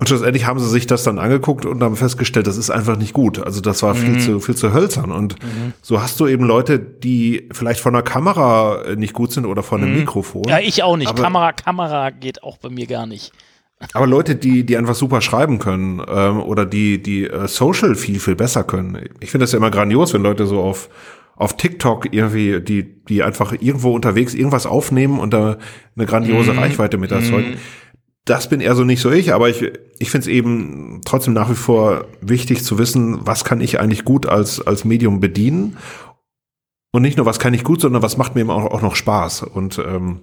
[0.02, 3.12] Und schlussendlich haben sie sich das dann angeguckt und haben festgestellt, das ist einfach nicht
[3.12, 3.38] gut.
[3.38, 5.12] Also das war viel zu viel zu hölzern.
[5.12, 5.36] Und
[5.80, 9.62] so hast du eben Leute, die vielleicht von der Kamera äh, nicht gut sind oder
[9.62, 10.44] von einem Mikrofon.
[10.48, 11.14] ja, ich auch nicht.
[11.14, 13.32] Kamera, Kamera geht auch bei mir gar nicht.
[13.92, 18.20] Aber Leute, die, die einfach super schreiben können ähm, oder die, die äh, Social viel,
[18.20, 18.98] viel besser können.
[19.20, 20.88] Ich finde das ja immer grandios, wenn Leute so auf,
[21.36, 25.58] auf TikTok irgendwie, die, die einfach irgendwo unterwegs irgendwas aufnehmen und da
[25.96, 27.56] eine grandiose Reichweite mit erzeugen.
[28.24, 29.62] Das bin eher so nicht so ich, aber ich,
[29.98, 34.04] ich finde es eben trotzdem nach wie vor wichtig zu wissen, was kann ich eigentlich
[34.04, 35.76] gut als, als Medium bedienen
[36.92, 38.94] und nicht nur, was kann ich gut, sondern was macht mir eben auch, auch noch
[38.94, 39.42] Spaß.
[39.42, 40.20] Und ähm,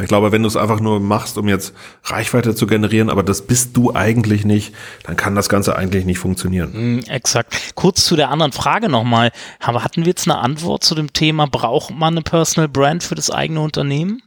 [0.00, 1.74] ich glaube, wenn du es einfach nur machst, um jetzt
[2.04, 4.74] Reichweite zu generieren, aber das bist du eigentlich nicht,
[5.04, 6.96] dann kann das Ganze eigentlich nicht funktionieren.
[6.96, 7.74] Mm, exakt.
[7.74, 9.32] Kurz zu der anderen Frage nochmal.
[9.60, 13.30] Hatten wir jetzt eine Antwort zu dem Thema, braucht man eine Personal Brand für das
[13.30, 14.22] eigene Unternehmen?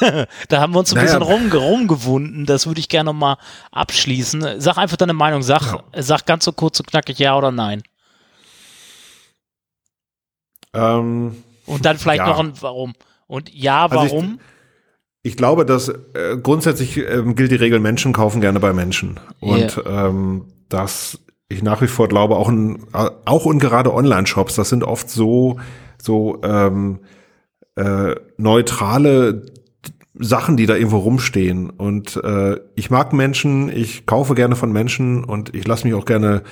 [0.48, 1.18] da haben wir uns ein Naja.
[1.18, 2.46] bisschen rum, rumgewunden.
[2.46, 3.36] Das würde ich gerne nochmal
[3.72, 4.60] abschließen.
[4.60, 5.42] Sag einfach deine Meinung.
[5.42, 7.82] Sag, sag ganz so kurz und knackig ja oder nein.
[10.72, 12.26] Ähm, Und dann vielleicht Ja.
[12.28, 12.94] noch ein Warum.
[13.26, 14.38] Und ja, Also ich- warum?
[15.26, 19.18] Ich glaube, dass äh, grundsätzlich ähm, gilt die Regel, Menschen kaufen gerne bei Menschen.
[19.40, 24.54] Und ähm, dass ich nach wie vor glaube, auch, in, äh, auch und gerade Online-Shops,
[24.54, 25.58] das sind oft so,
[26.02, 26.98] so ähm,
[27.76, 29.46] äh, neutrale
[30.18, 31.70] Sachen, die da irgendwo rumstehen.
[31.70, 36.04] Und äh, ich mag Menschen, ich kaufe gerne von Menschen und ich lasse mich auch
[36.04, 36.42] gerne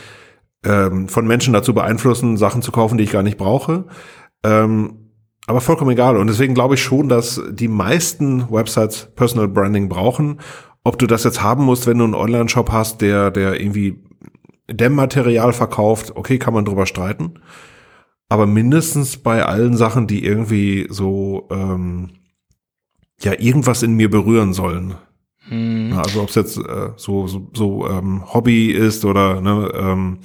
[0.65, 3.85] ähm, von Menschen dazu beeinflussen, Sachen zu kaufen, die ich gar nicht brauche.
[4.45, 5.02] Ähm,
[5.47, 6.17] aber vollkommen egal.
[6.17, 10.41] Und deswegen glaube ich schon, dass die meisten Websites Personal Branding brauchen.
[10.85, 14.03] Ob du das jetzt haben musst, wenn du einen Online-Shop hast, der, der irgendwie
[14.71, 17.41] Dämmmaterial verkauft, okay, kann man drüber streiten.
[18.29, 22.11] Aber mindestens bei allen Sachen, die irgendwie so, ähm,
[23.21, 24.95] ja, irgendwas in mir berühren sollen.
[25.49, 25.93] Hm.
[25.97, 30.19] Also ob es jetzt äh, so, so, so ähm, Hobby ist oder ne, ähm,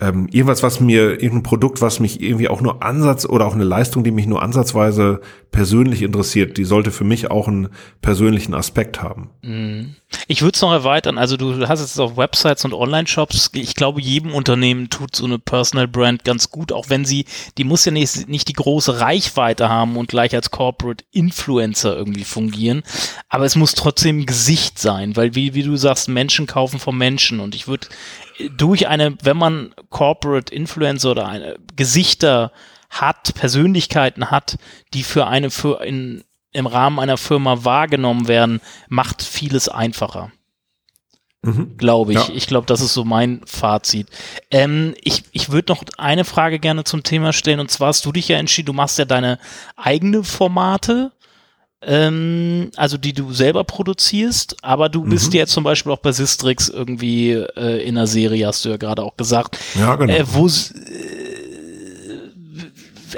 [0.00, 3.64] ähm, irgendwas, was mir, irgendein Produkt, was mich irgendwie auch nur Ansatz oder auch eine
[3.64, 7.68] Leistung, die mich nur ansatzweise persönlich interessiert, die sollte für mich auch einen
[8.00, 9.30] persönlichen Aspekt haben.
[10.28, 11.18] Ich würde es noch erweitern.
[11.18, 13.50] Also du hast jetzt auf Websites und Online-Shops.
[13.54, 17.24] Ich glaube, jedem Unternehmen tut so eine Personal Brand ganz gut, auch wenn sie,
[17.56, 22.24] die muss ja nicht, nicht die große Reichweite haben und gleich als Corporate Influencer irgendwie
[22.24, 22.82] fungieren.
[23.28, 27.40] Aber es muss trotzdem Gesicht sein, weil wie, wie du sagst, Menschen kaufen von Menschen.
[27.40, 27.88] Und ich würde
[28.56, 32.52] durch eine, wenn man Corporate Influencer oder eine Gesichter
[32.90, 34.58] hat, Persönlichkeiten hat,
[34.94, 40.32] die für eine für in, im Rahmen einer Firma wahrgenommen werden, macht vieles einfacher.
[41.76, 42.28] Glaube ich.
[42.28, 42.34] Ja.
[42.34, 44.08] Ich glaube, das ist so mein Fazit.
[44.50, 47.60] Ähm, ich ich würde noch eine Frage gerne zum Thema stellen.
[47.60, 49.38] Und zwar hast du dich ja entschieden, du machst ja deine
[49.76, 51.12] eigene Formate,
[51.80, 56.68] ähm, also die du selber produzierst, aber du bist ja zum Beispiel auch bei Sistrix
[56.68, 59.58] irgendwie äh, in einer Serie, hast du ja gerade auch gesagt.
[59.78, 60.12] Ja, genau.
[60.12, 60.50] Äh, wo äh,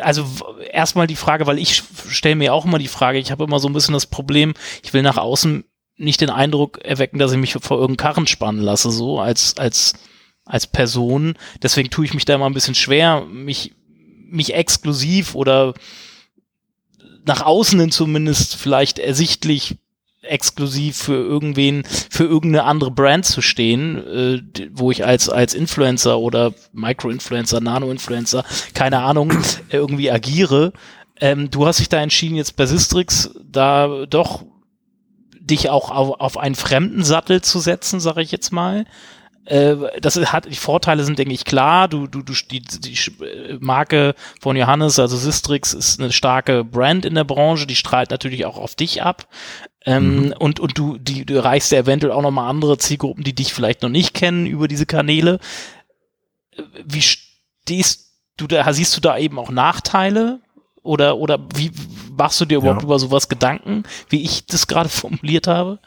[0.03, 0.27] also
[0.71, 3.69] erstmal die Frage, weil ich stelle mir auch immer die Frage, ich habe immer so
[3.69, 5.65] ein bisschen das Problem, ich will nach außen
[5.97, 9.95] nicht den Eindruck erwecken, dass ich mich vor irgendeinen Karren spannen lasse, so als, als,
[10.45, 11.35] als Person.
[11.63, 13.75] Deswegen tue ich mich da immer ein bisschen schwer, mich,
[14.29, 15.75] mich exklusiv oder
[17.27, 19.77] nach außen hin zumindest vielleicht ersichtlich
[20.23, 26.19] exklusiv für irgendwen, für irgendeine andere Brand zu stehen, äh, wo ich als, als Influencer
[26.19, 29.33] oder Micro-Influencer, Nano-Influencer, keine Ahnung,
[29.71, 30.73] irgendwie agiere.
[31.21, 34.45] Ähm, du hast dich da entschieden, jetzt bei Sistrix da doch
[35.41, 38.85] dich auch auf, auf einen fremden Sattel zu setzen, sage ich jetzt mal.
[39.47, 41.89] Äh, das hat die Vorteile sind denke ich klar.
[41.89, 47.05] Du du du die, die äh, Marke von Johannes, also Sistrix, ist eine starke Brand
[47.05, 47.67] in der Branche.
[47.67, 49.27] Die strahlt natürlich auch auf dich ab.
[49.87, 53.35] Ähm, Und und du die du erreichst ja eventuell auch noch mal andere Zielgruppen, die
[53.35, 55.41] dich vielleicht noch nicht kennen über diese Kanäle.
[56.57, 58.71] Äh, Wie stehst du da?
[58.73, 60.41] Siehst du da eben auch Nachteile?
[60.83, 61.71] Oder, oder wie
[62.17, 62.85] machst du dir überhaupt Ja.
[62.87, 65.79] über sowas Gedanken, wie ich das gerade formuliert habe?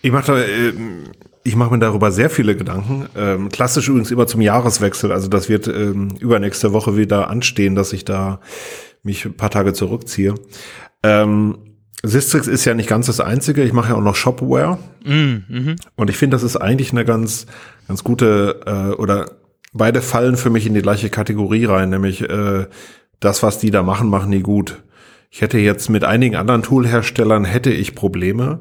[0.00, 1.10] Ich mache da, ähm,
[1.48, 3.06] ich mache mir darüber sehr viele Gedanken.
[3.16, 5.10] Ähm, klassisch übrigens immer zum Jahreswechsel.
[5.10, 8.40] Also das wird ähm, übernächste Woche wieder anstehen, dass ich da
[9.02, 10.34] mich ein paar Tage zurückziehe.
[11.02, 11.58] Ähm,
[12.02, 13.64] Sistrix ist ja nicht ganz das Einzige.
[13.64, 14.78] Ich mache ja auch noch Shopware.
[15.96, 17.46] Und ich finde, das ist eigentlich eine ganz,
[17.88, 19.30] ganz gute, äh, oder
[19.72, 22.66] beide fallen für mich in die gleiche Kategorie rein, nämlich äh,
[23.20, 24.82] das, was die da machen, machen die gut.
[25.30, 28.60] Ich hätte jetzt mit einigen anderen Toolherstellern hätte ich Probleme.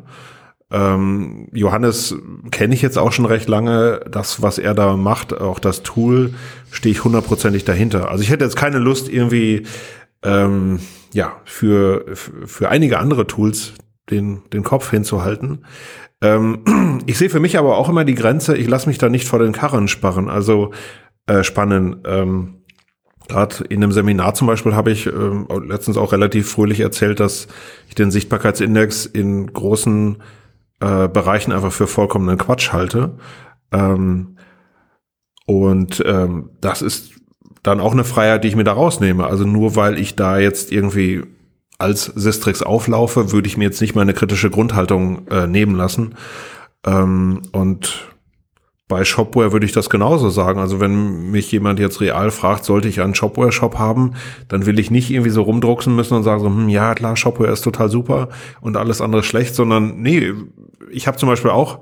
[0.70, 2.16] Ähm, Johannes
[2.52, 4.02] kenne ich jetzt auch schon recht lange.
[4.10, 6.34] Das, was er da macht, auch das Tool,
[6.72, 8.12] stehe ich hundertprozentig dahinter.
[8.12, 9.66] Also ich hätte jetzt keine Lust, irgendwie
[10.24, 10.80] ähm,
[11.14, 13.74] ja für, für einige andere Tools
[14.10, 15.66] den, den Kopf hinzuhalten.
[16.22, 19.28] Ähm, ich sehe für mich aber auch immer die Grenze, ich lasse mich da nicht
[19.28, 20.72] vor den Karren sparren, also
[21.28, 22.02] äh, spannen.
[22.06, 22.54] Ähm,
[23.28, 27.50] Gerade in einem Seminar zum Beispiel habe ich ähm, letztens auch relativ fröhlich erzählt, dass
[27.90, 30.18] ich den Sichtbarkeitsindex in großen
[30.80, 33.18] äh, Bereichen einfach für vollkommenen Quatsch halte.
[33.72, 34.38] Ähm,
[35.46, 37.14] und ähm, das ist
[37.64, 39.26] dann auch eine Freiheit, die ich mir da rausnehme.
[39.26, 41.24] Also nur weil ich da jetzt irgendwie
[41.78, 46.16] als Sistrix auflaufe, würde ich mir jetzt nicht meine kritische Grundhaltung äh, nehmen lassen.
[46.86, 48.08] Ähm, und
[48.88, 50.60] bei Shopware würde ich das genauso sagen.
[50.60, 54.14] Also wenn mich jemand jetzt real fragt, sollte ich einen Shopware-Shop haben,
[54.48, 57.52] dann will ich nicht irgendwie so rumdrucksen müssen und sagen so, hm, ja klar, Shopware
[57.52, 58.30] ist total super
[58.62, 60.32] und alles andere schlecht, sondern nee,
[60.90, 61.80] ich habe zum Beispiel auch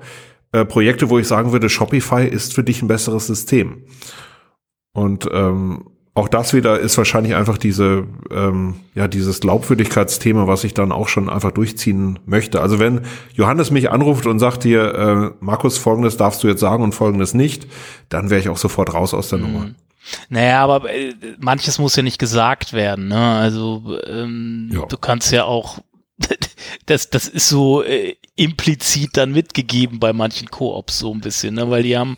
[0.52, 3.84] äh, Projekte, wo ich sagen würde, Shopify ist für dich ein besseres System.
[4.94, 5.86] Und ähm,
[6.16, 11.10] auch das wieder ist wahrscheinlich einfach diese, ähm, ja, dieses Glaubwürdigkeitsthema, was ich dann auch
[11.10, 12.62] schon einfach durchziehen möchte.
[12.62, 13.02] Also wenn
[13.34, 17.34] Johannes mich anruft und sagt dir, äh, Markus, folgendes darfst du jetzt sagen und folgendes
[17.34, 17.68] nicht,
[18.08, 19.44] dann wäre ich auch sofort raus aus der mhm.
[19.44, 19.66] Nummer.
[20.30, 23.10] Naja, aber äh, manches muss ja nicht gesagt werden.
[23.10, 23.20] Ne?
[23.20, 24.86] Also ähm, ja.
[24.86, 25.80] du kannst ja auch,
[26.86, 31.70] das, das ist so äh, implizit dann mitgegeben bei manchen Koops so ein bisschen, ne?
[31.70, 32.18] weil die haben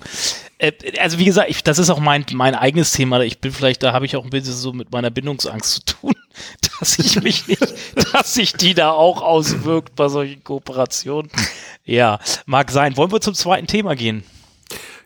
[0.59, 3.21] äh, also wie gesagt, ich, das ist auch mein, mein eigenes Thema.
[3.21, 6.13] Ich bin vielleicht, da habe ich auch ein bisschen so mit meiner Bindungsangst zu tun,
[6.79, 7.73] dass ich mich nicht,
[8.13, 11.29] dass sich die da auch auswirkt bei solchen Kooperationen.
[11.85, 12.97] Ja, mag sein.
[12.97, 14.23] Wollen wir zum zweiten Thema gehen?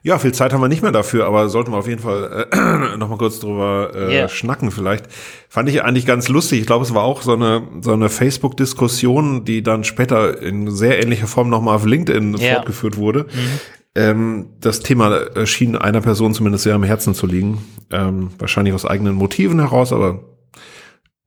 [0.03, 2.97] Ja, viel Zeit haben wir nicht mehr dafür, aber sollten wir auf jeden Fall äh,
[2.97, 4.29] noch mal kurz drüber äh, yeah.
[4.29, 5.05] schnacken vielleicht.
[5.47, 6.59] Fand ich eigentlich ganz lustig.
[6.59, 11.01] Ich glaube, es war auch so eine so eine Facebook-Diskussion, die dann später in sehr
[11.01, 12.55] ähnlicher Form noch mal auf LinkedIn yeah.
[12.55, 13.25] fortgeführt wurde.
[13.25, 13.59] Mhm.
[13.93, 17.59] Ähm, das Thema schien einer Person zumindest sehr am Herzen zu liegen.
[17.91, 20.21] Ähm, wahrscheinlich aus eigenen Motiven heraus, aber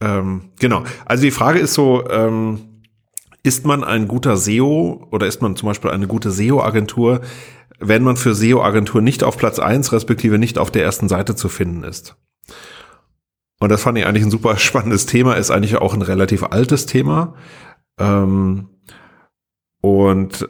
[0.01, 0.83] ähm, genau.
[1.05, 2.61] Also die Frage ist so, ähm,
[3.43, 7.21] ist man ein guter SEO oder ist man zum Beispiel eine gute SEO-Agentur,
[7.79, 11.49] wenn man für SEO-Agentur nicht auf Platz eins respektive nicht auf der ersten Seite zu
[11.49, 12.17] finden ist?
[13.61, 16.87] Und das fand ich eigentlich ein super spannendes Thema, ist eigentlich auch ein relativ altes
[16.87, 17.35] Thema.
[17.99, 18.69] Ähm,
[19.81, 20.49] und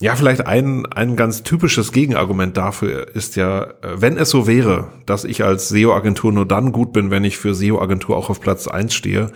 [0.00, 5.24] ja, vielleicht ein, ein ganz typisches Gegenargument dafür ist ja, wenn es so wäre, dass
[5.24, 8.92] ich als SEO-Agentur nur dann gut bin, wenn ich für SEO-Agentur auch auf Platz eins
[8.92, 9.30] stehe,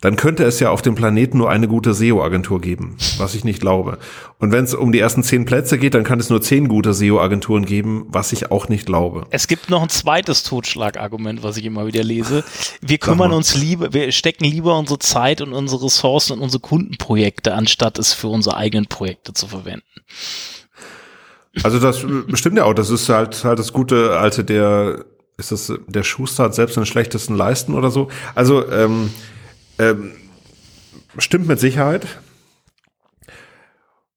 [0.00, 3.60] dann könnte es ja auf dem Planeten nur eine gute SEO-Agentur geben, was ich nicht
[3.60, 3.98] glaube.
[4.38, 6.92] Und wenn es um die ersten zehn Plätze geht, dann kann es nur zehn gute
[6.94, 9.26] SEO-Agenturen geben, was ich auch nicht glaube.
[9.30, 12.44] Es gibt noch ein zweites Totschlagargument, was ich immer wieder lese.
[12.80, 17.54] Wir kümmern uns lieber, wir stecken lieber unsere Zeit und unsere Ressourcen in unsere Kundenprojekte,
[17.54, 19.82] anstatt es für unsere eigenen Projekte zu verwenden.
[21.62, 22.74] Also das bestimmt ja auch.
[22.74, 25.04] Das ist halt halt das gute alte der
[25.38, 28.08] ist das der Schuster hat selbst den schlechtesten Leisten oder so.
[28.34, 29.10] Also ähm,
[29.78, 30.12] ähm,
[31.18, 32.06] stimmt mit Sicherheit.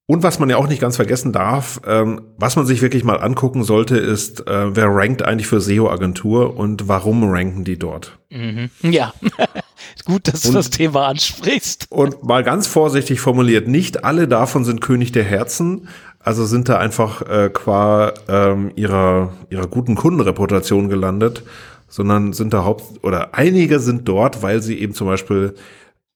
[0.09, 3.17] Und was man ja auch nicht ganz vergessen darf, ähm, was man sich wirklich mal
[3.17, 8.17] angucken sollte, ist, äh, wer rankt eigentlich für SEO-Agentur und warum ranken die dort?
[8.31, 8.71] Mhm.
[8.81, 9.13] Ja,
[10.05, 11.85] gut, dass und, du das Thema ansprichst.
[11.91, 15.87] Und mal ganz vorsichtig formuliert, nicht alle davon sind König der Herzen,
[16.17, 21.43] also sind da einfach äh, qua ähm, ihrer, ihrer guten Kundenreputation gelandet,
[21.89, 25.55] sondern sind da haupt oder einige sind dort, weil sie eben zum Beispiel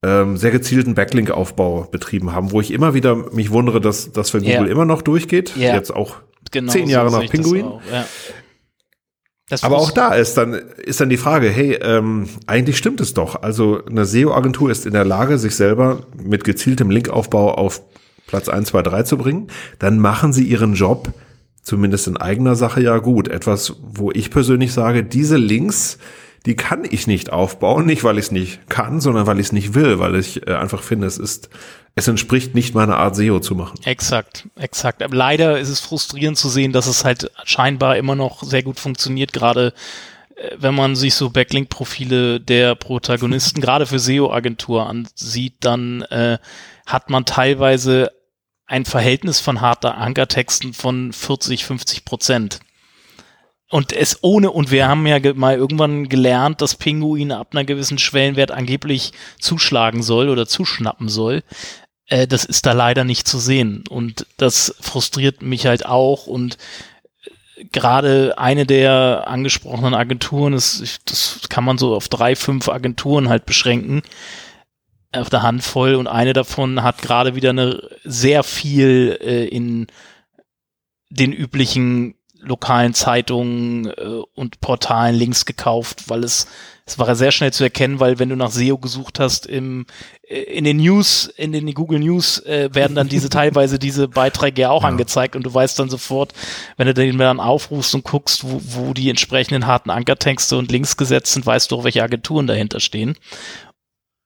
[0.04, 4.40] ähm, sehr gezielten Backlink-Aufbau betrieben haben, wo ich immer wieder mich wundere, dass das für
[4.40, 4.68] Google yeah.
[4.68, 5.56] immer noch durchgeht.
[5.58, 5.76] Yeah.
[5.76, 6.18] Jetzt auch
[6.52, 7.66] genau zehn Jahre so nach Pinguin.
[7.92, 8.06] Ja.
[9.62, 13.42] Aber auch da ist dann, ist dann die Frage, hey, ähm, eigentlich stimmt es doch.
[13.42, 17.82] Also eine SEO-Agentur ist in der Lage, sich selber mit gezieltem Linkaufbau auf
[18.26, 19.48] Platz 1, 2, 3 zu bringen.
[19.80, 21.14] Dann machen sie ihren Job
[21.64, 23.28] zumindest in eigener Sache ja gut.
[23.28, 25.98] Etwas, wo ich persönlich sage, diese Links,
[26.46, 29.52] die kann ich nicht aufbauen, nicht weil ich es nicht kann, sondern weil ich es
[29.54, 31.50] nicht will, weil ich äh, einfach finde, es ist,
[31.96, 33.80] es entspricht nicht meiner Art SEO zu machen.
[33.86, 35.02] Exakt, exakt.
[35.02, 38.80] Aber leider ist es frustrierend zu sehen, dass es halt scheinbar immer noch sehr gut
[38.80, 39.74] funktioniert, gerade
[40.36, 46.40] äh, wenn man sich so Backlink-Profile der Protagonisten gerade für SEO-Agentur ansieht, dann äh,
[46.86, 48.12] hat man teilweise
[48.66, 52.60] ein Verhältnis von harter Ankertexten von 40, 50 Prozent.
[53.70, 57.98] Und es ohne, und wir haben ja mal irgendwann gelernt, dass Pinguin ab einer gewissen
[57.98, 61.42] Schwellenwert angeblich zuschlagen soll oder zuschnappen soll.
[62.06, 63.84] Äh, das ist da leider nicht zu sehen.
[63.90, 66.28] Und das frustriert mich halt auch.
[66.28, 66.60] Und
[67.26, 73.28] äh, gerade eine der angesprochenen Agenturen, das, das kann man so auf drei, fünf Agenturen
[73.28, 74.04] halt beschränken,
[75.14, 79.88] auf der Hand voll und eine davon hat gerade wieder eine sehr viel äh, in
[81.10, 86.48] den üblichen lokalen Zeitungen äh, und Portalen Links gekauft, weil es
[86.86, 89.86] es war sehr schnell zu erkennen, weil wenn du nach SEO gesucht hast im
[90.28, 94.64] äh, in den News, in den Google News äh, werden dann diese teilweise diese Beiträge
[94.64, 94.90] ja auch ja.
[94.90, 96.34] angezeigt und du weißt dann sofort,
[96.76, 100.98] wenn du den dann aufrufst und guckst, wo, wo die entsprechenden harten Ankertexte und Links
[100.98, 103.16] gesetzt sind, weißt du auch, welche Agenturen dahinter stehen.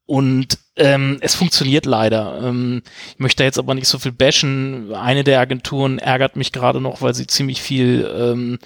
[0.05, 2.39] Und Ähm, es funktioniert leider.
[2.43, 4.93] Ähm, ich möchte jetzt aber nicht so viel bashen.
[4.93, 8.59] Eine der Agenturen ärgert mich gerade noch, weil sie ziemlich viel, ähm,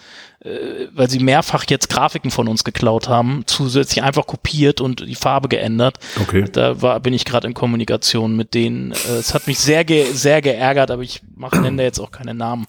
[0.43, 5.15] äh, weil sie mehrfach jetzt Grafiken von uns geklaut haben, zusätzlich einfach kopiert und die
[5.15, 5.99] Farbe geändert.
[6.21, 6.45] Okay.
[6.51, 8.91] Da war, bin ich gerade in Kommunikation mit denen.
[8.91, 12.11] Äh, es hat mich sehr, ge sehr geärgert, aber ich mache nenne da jetzt auch
[12.11, 12.67] keine Namen.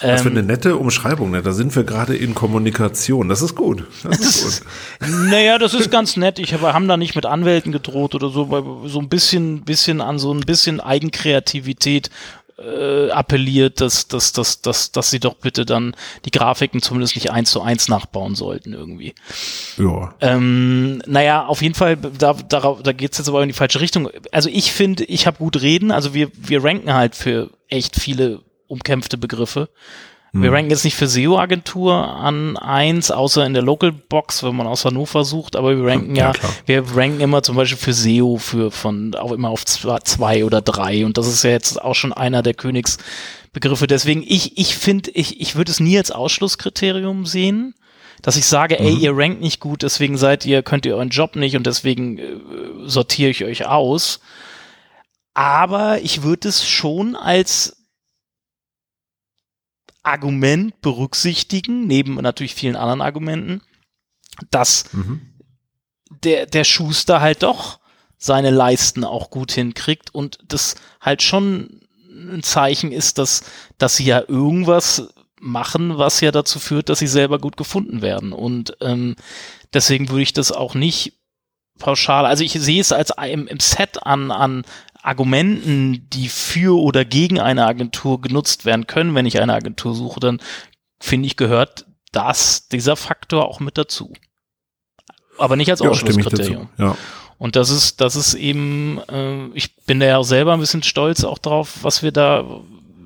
[0.00, 1.42] Was für Ähm, eine nette Umschreibung, ne?
[1.42, 3.28] Da sind wir gerade in Kommunikation.
[3.28, 3.84] Das ist gut.
[4.04, 5.08] Das ist gut.
[5.28, 6.38] Naja, das ist ganz nett.
[6.38, 10.00] Ich habe, haben da nicht mit Anwälten gedroht oder so, weil so ein bisschen, bisschen
[10.00, 12.10] an so ein bisschen Eigenkreativität
[12.58, 15.94] äh, appelliert, dass, dass, dass, dass, dass sie doch bitte dann
[16.24, 19.14] die Grafiken zumindest nicht eins zu eins nachbauen sollten irgendwie.
[19.76, 20.14] Ja.
[20.20, 24.10] Ähm, naja, auf jeden Fall, da, darauf, da geht's jetzt aber in die falsche Richtung.
[24.32, 28.40] Also ich finde, ich habe gut reden, also wir, wir ranken halt für echt viele
[28.66, 29.68] umkämpfte Begriffe.
[30.32, 34.66] Wir ranken jetzt nicht für SEO-Agentur an eins, außer in der Local Box, wenn man
[34.66, 38.36] aus Hannover sucht, aber wir ranken Ja, ja, wir ranken immer zum Beispiel für SEO
[38.36, 42.12] für von auch immer auf zwei, oder drei und das ist ja jetzt auch schon
[42.12, 43.86] einer der Königsbegriffe.
[43.86, 47.74] Deswegen ich ich finde ich ich würde es nie als Ausschlusskriterium sehen,
[48.20, 51.36] dass ich sage, ey ihr rankt nicht gut, deswegen seid ihr könnt ihr euren Job
[51.36, 52.24] nicht und deswegen äh,
[52.84, 54.20] sortiere ich euch aus.
[55.32, 57.77] Aber ich würde es schon als
[60.08, 63.62] Argument berücksichtigen, neben natürlich vielen anderen Argumenten,
[64.50, 64.84] dass
[66.24, 67.80] der, der Schuster halt doch
[68.16, 71.80] seine Leisten auch gut hinkriegt und das halt schon
[72.10, 73.44] ein Zeichen ist, dass,
[73.78, 75.08] dass sie ja irgendwas
[75.40, 78.32] machen, was ja dazu führt, dass sie selber gut gefunden werden.
[78.32, 79.14] Und ähm,
[79.72, 81.14] deswegen würde ich das auch nicht
[81.78, 84.64] pauschal, also ich sehe es als im, im Set an, an
[85.08, 90.20] Argumenten, die für oder gegen eine Agentur genutzt werden können, wenn ich eine Agentur suche,
[90.20, 90.40] dann
[91.00, 94.12] finde ich, gehört das, dieser Faktor auch mit dazu.
[95.38, 95.88] Aber nicht als Ja.
[95.88, 96.68] Ausschlusskriterium.
[96.78, 96.96] Ja.
[97.38, 100.82] Und das ist, das ist eben, äh, ich bin da ja auch selber ein bisschen
[100.82, 102.44] stolz auch drauf, was wir da,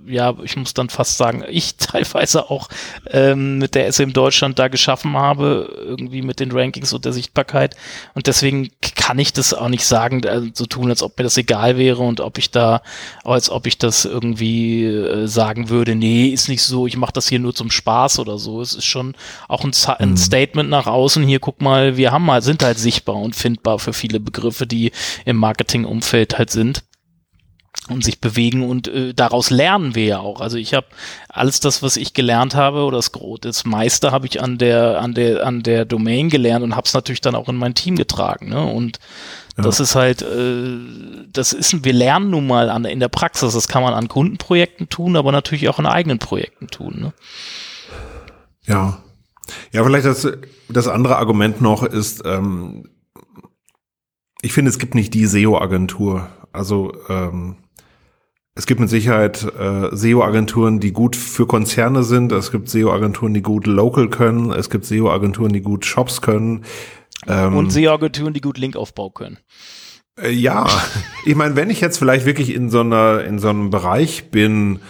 [0.07, 2.69] ja, ich muss dann fast sagen, ich teilweise auch
[3.11, 7.77] ähm, mit der SM Deutschland da geschaffen habe, irgendwie mit den Rankings und der Sichtbarkeit.
[8.15, 11.37] Und deswegen kann ich das auch nicht sagen, äh, so tun, als ob mir das
[11.37, 12.83] egal wäre und ob ich da,
[13.25, 17.29] als ob ich das irgendwie äh, sagen würde, nee, ist nicht so, ich mache das
[17.29, 18.61] hier nur zum Spaß oder so.
[18.61, 19.15] Es ist schon
[19.49, 23.17] auch ein, ein Statement nach außen, hier guck mal, wir haben mal, sind halt sichtbar
[23.17, 24.93] und findbar für viele Begriffe, die
[25.25, 26.85] im Marketingumfeld halt sind
[27.89, 30.41] und sich bewegen und äh, daraus lernen wir ja auch.
[30.41, 30.87] Also ich habe
[31.29, 33.11] alles das, was ich gelernt habe oder das,
[33.41, 36.95] das meiste habe ich an der an der an der Domain gelernt und habe es
[36.95, 38.51] natürlich dann auch in mein Team getragen.
[38.51, 38.65] Ne?
[38.65, 39.01] Und
[39.57, 40.79] das ist halt, äh,
[41.31, 43.53] das ist, wir lernen nun mal an, in der Praxis.
[43.53, 46.97] Das kann man an Kundenprojekten tun, aber natürlich auch in eigenen Projekten tun.
[47.01, 47.13] Ne?
[48.65, 49.03] Ja.
[49.73, 50.27] Ja, vielleicht das,
[50.69, 52.89] das andere Argument noch ist, ähm,
[54.41, 56.29] ich finde, es gibt nicht die SEO-Agentur.
[56.53, 57.57] Also ähm,
[58.55, 62.33] es gibt mit Sicherheit äh, SEO-Agenturen, die gut für Konzerne sind.
[62.33, 64.51] Es gibt SEO-Agenturen, die gut local können.
[64.51, 66.65] Es gibt SEO-Agenturen, die gut Shops können.
[67.27, 69.39] Ähm, Und SEO-Agenturen, die gut Linkaufbau können.
[70.21, 70.67] Äh, Ja,
[71.25, 74.81] ich meine, wenn ich jetzt vielleicht wirklich in so einer in so einem Bereich bin,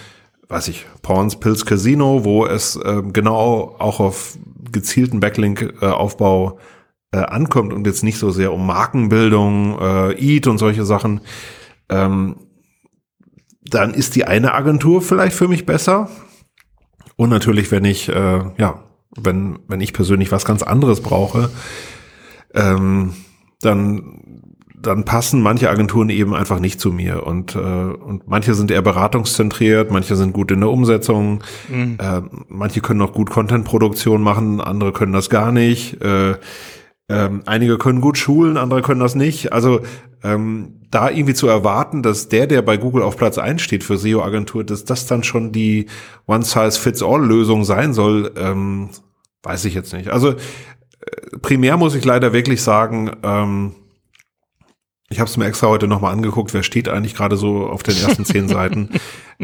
[0.49, 4.37] weiß ich, Pawns Pills Casino, wo es ähm, genau auch auf
[4.73, 6.59] gezielten Backlink-Aufbau
[7.13, 11.21] äh, ankommt und jetzt nicht so sehr um Markenbildung, äh, Eat und solche Sachen,
[11.89, 12.37] ähm,
[13.65, 16.09] dann ist die eine Agentur vielleicht für mich besser.
[17.17, 18.85] Und natürlich, wenn ich, äh, ja,
[19.17, 21.51] wenn, wenn ich persönlich was ganz anderes brauche,
[22.55, 23.15] ähm,
[23.61, 24.43] dann
[24.83, 28.83] dann passen manche Agenturen eben einfach nicht zu mir und äh, und manche sind eher
[28.83, 31.45] beratungszentriert, manche sind gut in der Umsetzung,
[31.99, 36.03] äh, manche können auch gut Contentproduktion machen, andere können das gar nicht.
[36.03, 36.35] Äh,
[37.13, 39.53] ähm, einige können gut schulen, andere können das nicht.
[39.53, 39.81] Also
[40.23, 43.99] ähm, da irgendwie zu erwarten, dass der, der bei Google auf Platz 1 steht für
[43.99, 45.87] SEO-Agentur, dass das dann schon die
[46.27, 48.91] One-Size-Fits-All-Lösung sein soll, ähm,
[49.43, 50.09] weiß ich jetzt nicht.
[50.11, 50.35] Also äh,
[51.41, 53.75] primär muss ich leider wirklich sagen, ähm,
[55.09, 57.97] ich habe es mir extra heute nochmal angeguckt, wer steht eigentlich gerade so auf den
[57.97, 58.89] ersten zehn Seiten.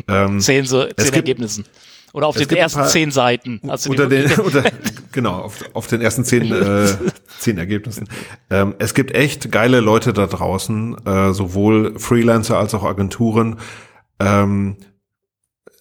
[0.07, 1.65] Ähm, Zehn, so, zehn gibt- Ergebnissen.
[2.13, 3.61] Oder auf es den ersten zehn Seiten.
[3.61, 4.65] Unter den, unter,
[5.13, 6.87] genau, auf, auf den ersten zehn, äh,
[7.39, 8.09] zehn Ergebnissen.
[8.51, 13.59] Ähm, es gibt echt geile Leute da draußen, äh, sowohl Freelancer als auch Agenturen.
[14.21, 14.77] Ähm,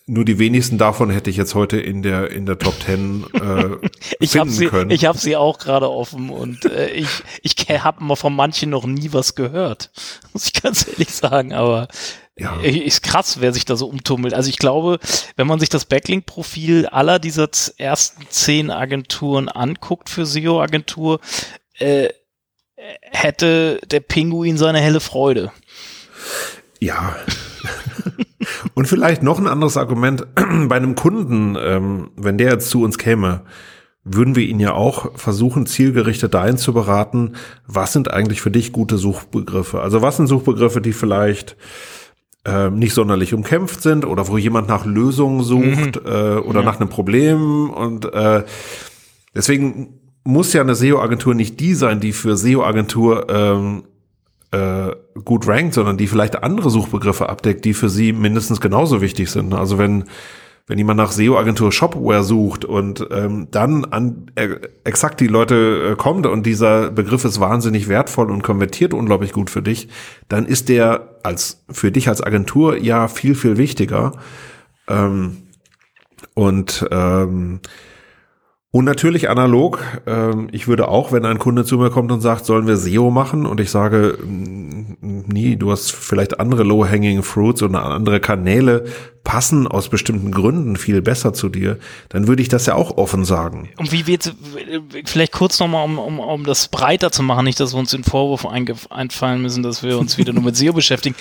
[0.10, 3.88] nur die wenigsten davon hätte ich jetzt heute in der in der Top Ten äh,
[4.22, 4.90] ich habe finden sie, können.
[4.90, 8.86] ich habe sie auch gerade offen und äh, ich ich habe mal von manchen noch
[8.86, 9.92] nie was gehört,
[10.34, 11.52] muss ich ganz ehrlich sagen.
[11.52, 11.90] Aber
[12.38, 12.60] Ja.
[12.62, 14.34] äh, ist krass, wer sich da so umtummelt.
[14.34, 15.00] Also ich glaube,
[15.36, 21.20] wenn man sich das Backlink-Profil aller dieser ersten zehn Agenturen anguckt für SEO-Agentur,
[21.80, 22.10] äh,
[23.02, 25.52] hätte der Pinguin seine helle Freude.
[26.80, 27.16] Ja.
[28.76, 32.98] Und vielleicht noch ein anderes Argument bei einem Kunden, ähm, wenn der jetzt zu uns
[32.98, 33.44] käme,
[34.04, 37.34] würden wir ihn ja auch versuchen, zielgerichtet dahin zu beraten,
[37.66, 39.82] was sind eigentlich für dich gute Suchbegriffe?
[39.82, 41.58] Also was sind Suchbegriffe, die vielleicht
[42.48, 46.06] äh, nicht sonderlich umkämpft sind oder wo jemand nach Lösungen sucht mhm.
[46.06, 46.66] äh, oder ja.
[46.66, 48.44] nach einem Problem und äh,
[49.36, 53.84] deswegen muss ja eine SEO-Agentur nicht die sein, die für SEO-Agentur ähm,
[54.52, 54.92] äh,
[55.24, 59.54] gut rankt, sondern die vielleicht andere Suchbegriffe abdeckt, die für sie mindestens genauso wichtig sind.
[59.54, 60.06] Also wenn
[60.68, 64.50] wenn jemand nach SEO-Agentur Shopware sucht und ähm, dann an äh,
[64.84, 69.50] exakt die Leute äh, kommt und dieser Begriff ist wahnsinnig wertvoll und konvertiert unglaublich gut
[69.50, 69.88] für dich,
[70.28, 74.12] dann ist der als für dich als Agentur ja viel viel wichtiger.
[74.90, 75.38] Ähm,
[76.34, 77.62] und ähm,
[78.70, 79.80] und natürlich analog.
[80.06, 83.10] Ähm, ich würde auch, wenn ein Kunde zu mir kommt und sagt, sollen wir SEO
[83.10, 83.46] machen?
[83.46, 84.18] Und ich sage,
[85.38, 88.86] nee, du hast vielleicht andere Low-Hanging Fruits oder andere Kanäle
[89.24, 91.78] passen aus bestimmten Gründen viel besser zu dir,
[92.10, 93.70] dann würde ich das ja auch offen sagen.
[93.78, 94.34] Und wie wird,
[95.04, 98.06] vielleicht kurz nochmal, um, um, um das breiter zu machen, nicht, dass wir uns den
[98.06, 101.16] Vorwurf einfallen müssen, dass wir uns wieder nur mit SEO beschäftigen.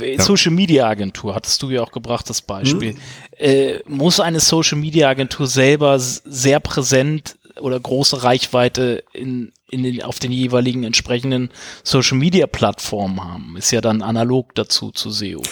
[0.00, 0.22] Ja.
[0.22, 2.94] Social Media Agentur, hattest du ja auch gebracht, das Beispiel.
[2.94, 2.98] Hm.
[3.36, 10.02] Äh, muss eine Social Media Agentur selber sehr präsent oder große Reichweite in, in den,
[10.02, 11.50] auf den jeweiligen entsprechenden
[11.82, 13.56] Social Media Plattformen haben.
[13.56, 15.42] Ist ja dann analog dazu zu SEO.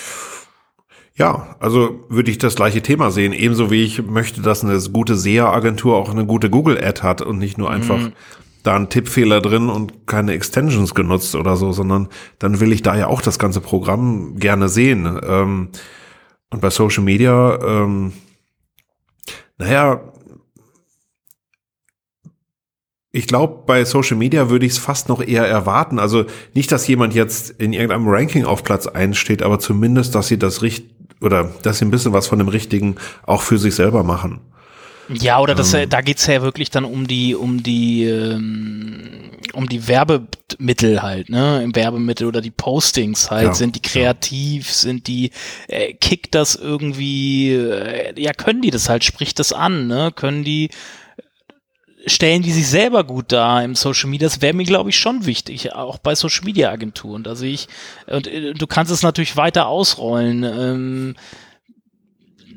[1.18, 3.32] Ja, also würde ich das gleiche Thema sehen.
[3.32, 7.58] Ebenso wie ich möchte, dass eine gute SEA-Agentur auch eine gute Google-Ad hat und nicht
[7.58, 8.12] nur einfach mhm.
[8.62, 12.08] da ein Tippfehler drin und keine Extensions genutzt oder so, sondern
[12.38, 15.20] dann will ich da ja auch das ganze Programm gerne sehen.
[15.26, 15.70] Ähm,
[16.50, 18.12] und bei Social Media, ähm,
[19.58, 20.00] naja,
[23.10, 25.98] ich glaube, bei Social Media würde ich es fast noch eher erwarten.
[25.98, 30.28] Also nicht, dass jemand jetzt in irgendeinem Ranking auf Platz 1 steht, aber zumindest, dass
[30.28, 30.86] sie das richt
[31.20, 32.96] oder dass sie ein bisschen was von dem Richtigen
[33.26, 34.40] auch für sich selber machen.
[35.08, 39.66] Ja, oder das, ähm, da geht's ja wirklich dann um die, um die, ähm, um
[39.66, 41.62] die Werbemittel halt, ne?
[41.62, 43.46] Im Werbemittel oder die Postings halt.
[43.46, 44.74] Ja, sind die kreativ, ja.
[44.74, 45.30] sind die,
[45.68, 50.12] äh, kickt das irgendwie, äh, ja, können die das halt, spricht das an, ne?
[50.14, 50.68] Können die,
[52.08, 54.28] stellen die sich selber gut dar im Social Media.
[54.28, 57.22] Das wäre mir, glaube ich, schon wichtig, auch bei Social Media Agenturen.
[57.22, 57.68] Da sehe ich,
[58.06, 60.42] und äh, du kannst es natürlich weiter ausrollen.
[60.42, 61.16] Ähm,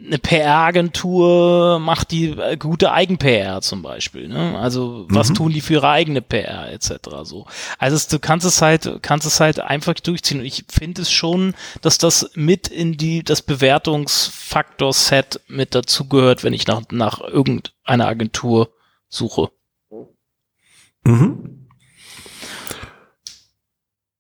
[0.06, 4.28] eine PR-Agentur macht die äh, gute Eigen-PR zum Beispiel.
[4.28, 4.58] Ne?
[4.60, 5.36] Also was mhm.
[5.36, 6.94] tun die für ihre eigene PR etc.
[7.24, 7.46] So.
[7.78, 10.40] Also es, du kannst es halt, kannst es halt einfach durchziehen.
[10.40, 16.54] Und ich finde es schon, dass das mit in die das Bewertungsfaktor-Set mit dazugehört, wenn
[16.54, 18.70] ich nach nach irgendeiner Agentur
[19.12, 19.52] suche.
[21.06, 21.68] Mhm.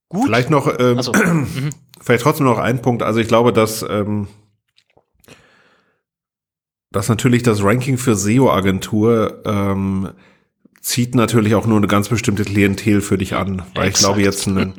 [0.09, 0.25] Gut.
[0.25, 1.13] Vielleicht noch, ähm, also,
[2.01, 3.01] vielleicht trotzdem noch ein Punkt.
[3.01, 4.27] Also ich glaube, dass, ähm,
[6.91, 10.11] dass natürlich das Ranking für SEO-Agentur ähm,
[10.81, 13.61] zieht natürlich auch nur eine ganz bestimmte Klientel für dich an.
[13.75, 13.95] Weil Exakt.
[13.95, 14.73] ich glaube jetzt, eine,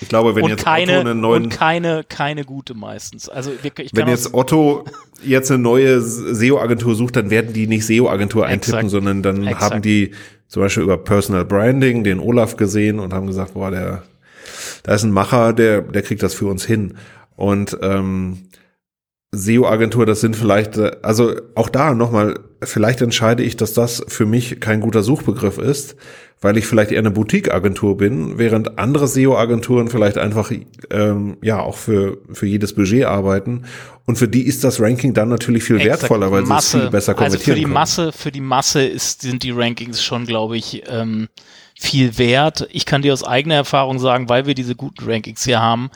[0.00, 1.42] ich glaube, wenn und jetzt keine, Otto einen neuen.
[1.44, 3.28] Und keine, keine gute meistens.
[3.28, 4.84] Also ich wenn jetzt Otto
[5.22, 9.74] jetzt eine neue SEO-Agentur sucht, dann werden die nicht SEO-Agentur eintippen, sondern dann Exakt.
[9.74, 10.12] haben die
[10.48, 14.02] zum Beispiel über Personal Branding den Olaf gesehen und haben gesagt, boah, der,
[14.82, 16.94] da ist ein Macher, der, der kriegt das für uns hin.
[17.36, 18.48] Und ähm,
[19.32, 24.26] SEO-Agentur, das sind vielleicht, äh, also auch da nochmal, vielleicht entscheide ich, dass das für
[24.26, 25.96] mich kein guter Suchbegriff ist,
[26.40, 30.50] weil ich vielleicht eher eine Boutique-Agentur bin, während andere SEO-Agenturen vielleicht einfach
[30.90, 33.66] ähm, ja auch für, für jedes Budget arbeiten.
[34.06, 36.02] Und für die ist das Ranking dann natürlich viel Exakt.
[36.02, 37.74] wertvoller, weil Masse, sie es viel besser konvertieren Also für die können.
[37.74, 41.28] Masse, für die Masse ist, sind die Rankings schon, glaube ich, ähm,
[41.78, 42.66] viel wert.
[42.72, 45.90] Ich kann dir aus eigener Erfahrung sagen, weil wir diese guten Rankings hier haben,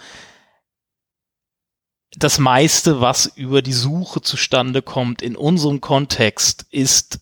[2.16, 7.20] das meiste, was über die Suche zustande kommt in unserem Kontext, ist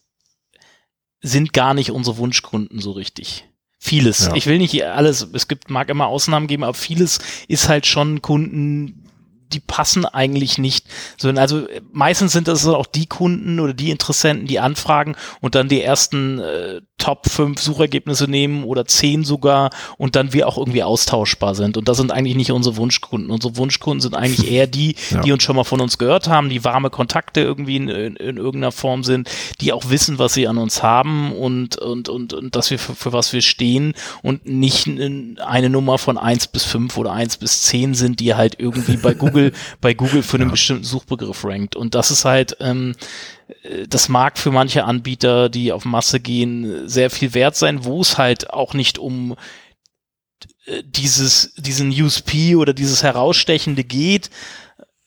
[1.22, 3.49] sind gar nicht unsere Wunschkunden so richtig.
[3.78, 4.26] Vieles.
[4.26, 4.34] Ja.
[4.34, 8.22] Ich will nicht alles, es gibt, mag immer Ausnahmen geben, aber vieles ist halt schon
[8.22, 9.09] Kunden,
[9.53, 10.86] die passen eigentlich nicht.
[11.22, 15.82] Also meistens sind das auch die Kunden oder die Interessenten, die anfragen und dann die
[15.82, 21.57] ersten äh, Top 5 Suchergebnisse nehmen oder 10 sogar und dann wir auch irgendwie austauschbar
[21.57, 21.77] sind.
[21.77, 23.29] Und das sind eigentlich nicht unsere Wunschkunden.
[23.29, 25.21] Unsere Wunschkunden sind eigentlich eher die, ja.
[25.21, 28.37] die uns schon mal von uns gehört haben, die warme Kontakte irgendwie in, in, in,
[28.37, 29.29] irgendeiner Form sind,
[29.61, 32.95] die auch wissen, was sie an uns haben und, und, und, und dass wir für,
[32.95, 37.63] für was wir stehen und nicht eine Nummer von 1 bis 5 oder 1 bis
[37.63, 39.51] 10 sind, die halt irgendwie bei Google
[39.81, 40.53] bei Google für einen ja.
[40.53, 41.75] bestimmten Suchbegriff rankt.
[41.75, 42.95] Und das ist halt, ähm,
[43.88, 48.18] das mag für manche Anbieter, die auf Masse gehen, sehr viel wert sein, wo es
[48.18, 49.36] halt auch nicht um
[50.66, 54.30] äh, dieses, diesen USP oder dieses Herausstechende geht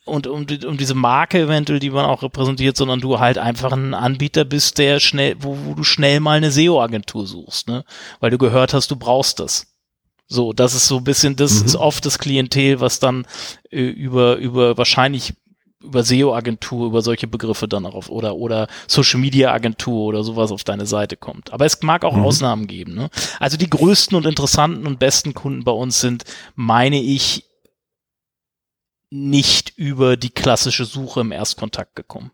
[0.05, 3.93] und um, um diese Marke eventuell, die man auch repräsentiert, sondern du halt einfach ein
[3.93, 7.83] Anbieter bist, der schnell, wo, wo du schnell mal eine SEO-Agentur suchst, ne?
[8.19, 9.67] Weil du gehört hast, du brauchst das.
[10.27, 11.65] So, das ist so ein bisschen, das mhm.
[11.65, 13.25] ist oft das Klientel, was dann
[13.71, 15.33] äh, über, über wahrscheinlich
[15.85, 20.85] über SEO-Agentur, über solche Begriffe dann auch auf, oder, oder Social-Media-Agentur oder sowas auf deine
[20.85, 21.53] Seite kommt.
[21.53, 22.23] Aber es mag auch mhm.
[22.23, 22.95] Ausnahmen geben.
[22.95, 23.09] Ne?
[23.39, 26.23] Also die größten und interessanten und besten Kunden bei uns sind,
[26.55, 27.45] meine ich,
[29.11, 32.31] nicht über die klassische Suche im Erstkontakt gekommen.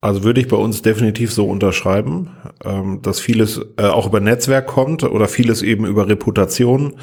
[0.00, 2.30] Also würde ich bei uns definitiv so unterschreiben,
[2.64, 7.00] ähm, dass vieles äh, auch über Netzwerk kommt oder vieles eben über Reputation.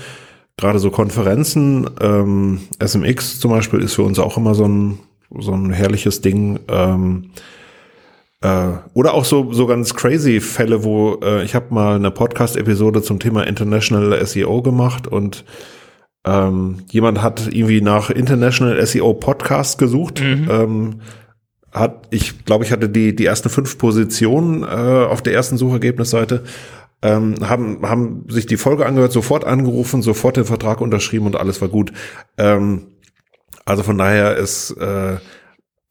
[0.58, 5.00] Gerade so Konferenzen, ähm, SMX zum Beispiel ist für uns auch immer so ein,
[5.38, 6.60] so ein herrliches Ding.
[6.70, 7.32] Ähm,
[8.42, 13.02] äh, oder auch so, so ganz crazy Fälle, wo äh, ich habe mal eine Podcast-Episode
[13.02, 15.44] zum Thema International SEO gemacht und
[16.26, 20.22] ähm, jemand hat irgendwie nach International SEO Podcast gesucht.
[20.22, 20.48] Mhm.
[20.50, 21.02] Ähm,
[21.72, 26.44] hat, ich glaube, ich hatte die, die ersten fünf Positionen äh, auf der ersten Suchergebnisseite.
[27.06, 31.62] Ähm, haben, haben sich die Folge angehört, sofort angerufen, sofort den Vertrag unterschrieben und alles
[31.62, 31.94] war gut.
[32.40, 32.88] Ähm,
[33.64, 35.18] also von daher ist äh,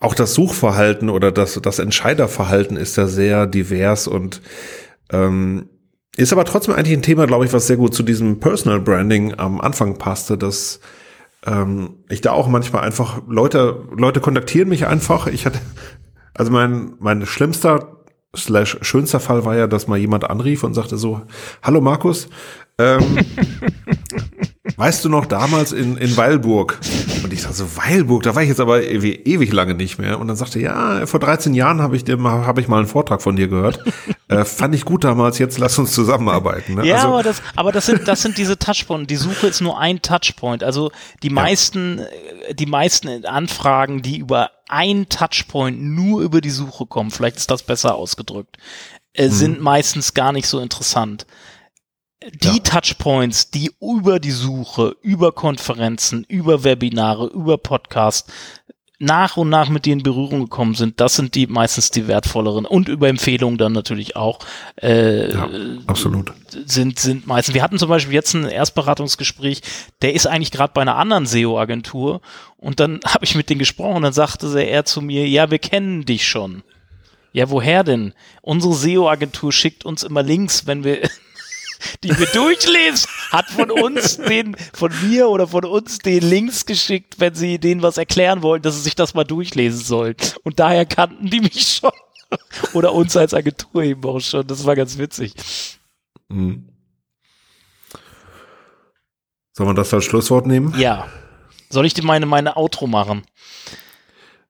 [0.01, 4.43] auch das Suchverhalten oder das, das Entscheiderverhalten ist ja sehr divers und
[5.13, 5.69] ähm,
[6.17, 9.35] ist aber trotzdem eigentlich ein Thema, glaube ich, was sehr gut zu diesem Personal Branding
[9.35, 10.81] am Anfang passte, dass
[11.47, 15.29] ähm, ich da auch manchmal einfach Leute, Leute kontaktieren mich einfach.
[15.29, 15.61] Ich hatte,
[16.35, 17.94] also mein, mein schlimmster
[18.37, 21.23] slash schönster Fall war ja, dass mal jemand anrief und sagte so,
[21.63, 22.29] hallo Markus,
[22.79, 23.19] ähm,
[24.77, 26.79] weißt du noch damals in, in Weilburg?
[27.23, 30.19] Und ich sagte so, Weilburg, da war ich jetzt aber ewig, ewig lange nicht mehr.
[30.19, 32.87] Und dann sagte ja, vor 13 Jahren habe ich, dir mal, hab ich mal einen
[32.87, 33.81] Vortrag von dir gehört.
[34.27, 36.77] Äh, fand ich gut damals, jetzt lass uns zusammenarbeiten.
[36.77, 36.87] Ne?
[36.87, 39.07] Ja, also, aber, das, aber das, sind, das sind diese Touchpoints.
[39.07, 40.65] Die Suche ist nur ein Touchpoint.
[40.65, 42.55] Also die meisten, ja.
[42.55, 47.65] die meisten Anfragen, die über ein Touchpoint nur über die Suche kommen, vielleicht ist das
[47.65, 48.57] besser ausgedrückt,
[49.13, 49.31] äh, hm.
[49.31, 51.27] sind meistens gar nicht so interessant
[52.23, 52.59] die ja.
[52.59, 58.33] Touchpoints, die über die Suche, über Konferenzen, über Webinare, über Podcast
[59.01, 62.65] nach und nach mit dir in Berührung gekommen sind, das sind die meistens die wertvolleren
[62.65, 64.39] und über Empfehlungen dann natürlich auch.
[64.81, 65.49] Äh, ja,
[65.87, 66.33] absolut.
[66.65, 67.55] Sind, sind meistens.
[67.55, 69.63] Wir hatten zum Beispiel jetzt ein Erstberatungsgespräch,
[70.01, 72.21] der ist eigentlich gerade bei einer anderen SEO-Agentur
[72.57, 75.59] und dann habe ich mit denen gesprochen und dann sagte er zu mir, ja, wir
[75.59, 76.63] kennen dich schon.
[77.33, 78.15] Ja, woher denn?
[78.43, 81.11] Unsere SEO-Agentur schickt uns immer Links, wenn wir
[82.03, 87.17] die wir durchlesen, hat von uns den, von mir oder von uns den Links geschickt,
[87.19, 90.17] wenn sie denen was erklären wollen, dass sie sich das mal durchlesen sollen.
[90.43, 91.93] Und daher kannten die mich schon.
[92.73, 94.47] Oder uns als Agentur eben auch schon.
[94.47, 95.35] Das war ganz witzig.
[96.29, 96.69] Mhm.
[99.53, 100.75] Soll man das als Schlusswort nehmen?
[100.79, 101.09] Ja.
[101.71, 103.23] Soll ich dir meine, meine Outro machen?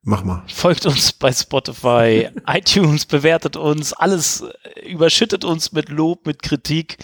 [0.07, 0.43] Mach mal.
[0.45, 4.41] Folgt uns bei Spotify, iTunes, bewertet uns, alles
[4.75, 6.97] äh, überschüttet uns mit Lob, mit Kritik.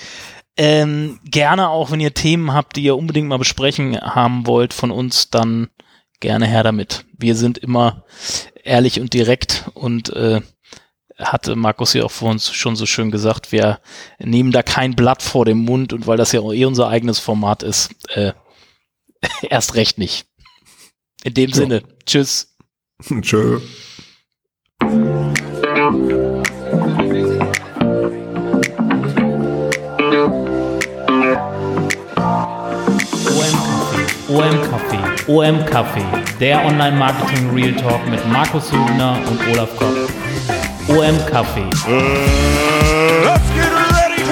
[0.55, 4.91] Ähm, gerne auch, wenn ihr Themen habt, die ihr unbedingt mal besprechen haben wollt von
[4.91, 5.69] uns, dann
[6.19, 7.05] gerne her damit.
[7.17, 8.05] Wir sind immer
[8.63, 10.41] ehrlich und direkt und äh,
[11.17, 13.79] hatte Markus ja auch vor uns schon so schön gesagt, wir
[14.19, 17.63] nehmen da kein Blatt vor dem Mund und weil das ja eh unser eigenes Format
[17.63, 18.33] ist, äh,
[19.41, 20.27] erst recht nicht.
[21.23, 21.55] In dem ja.
[21.55, 22.50] Sinne, tschüss.
[23.21, 23.59] Tschö.
[34.29, 36.03] OM Café, OM Café,
[36.39, 39.95] der Online Marketing Real Talk mit Markus Hübner und Olaf Kopp.
[40.87, 41.63] OM Café.
[41.87, 42.01] Uh,
[43.25, 44.31] let's get ready to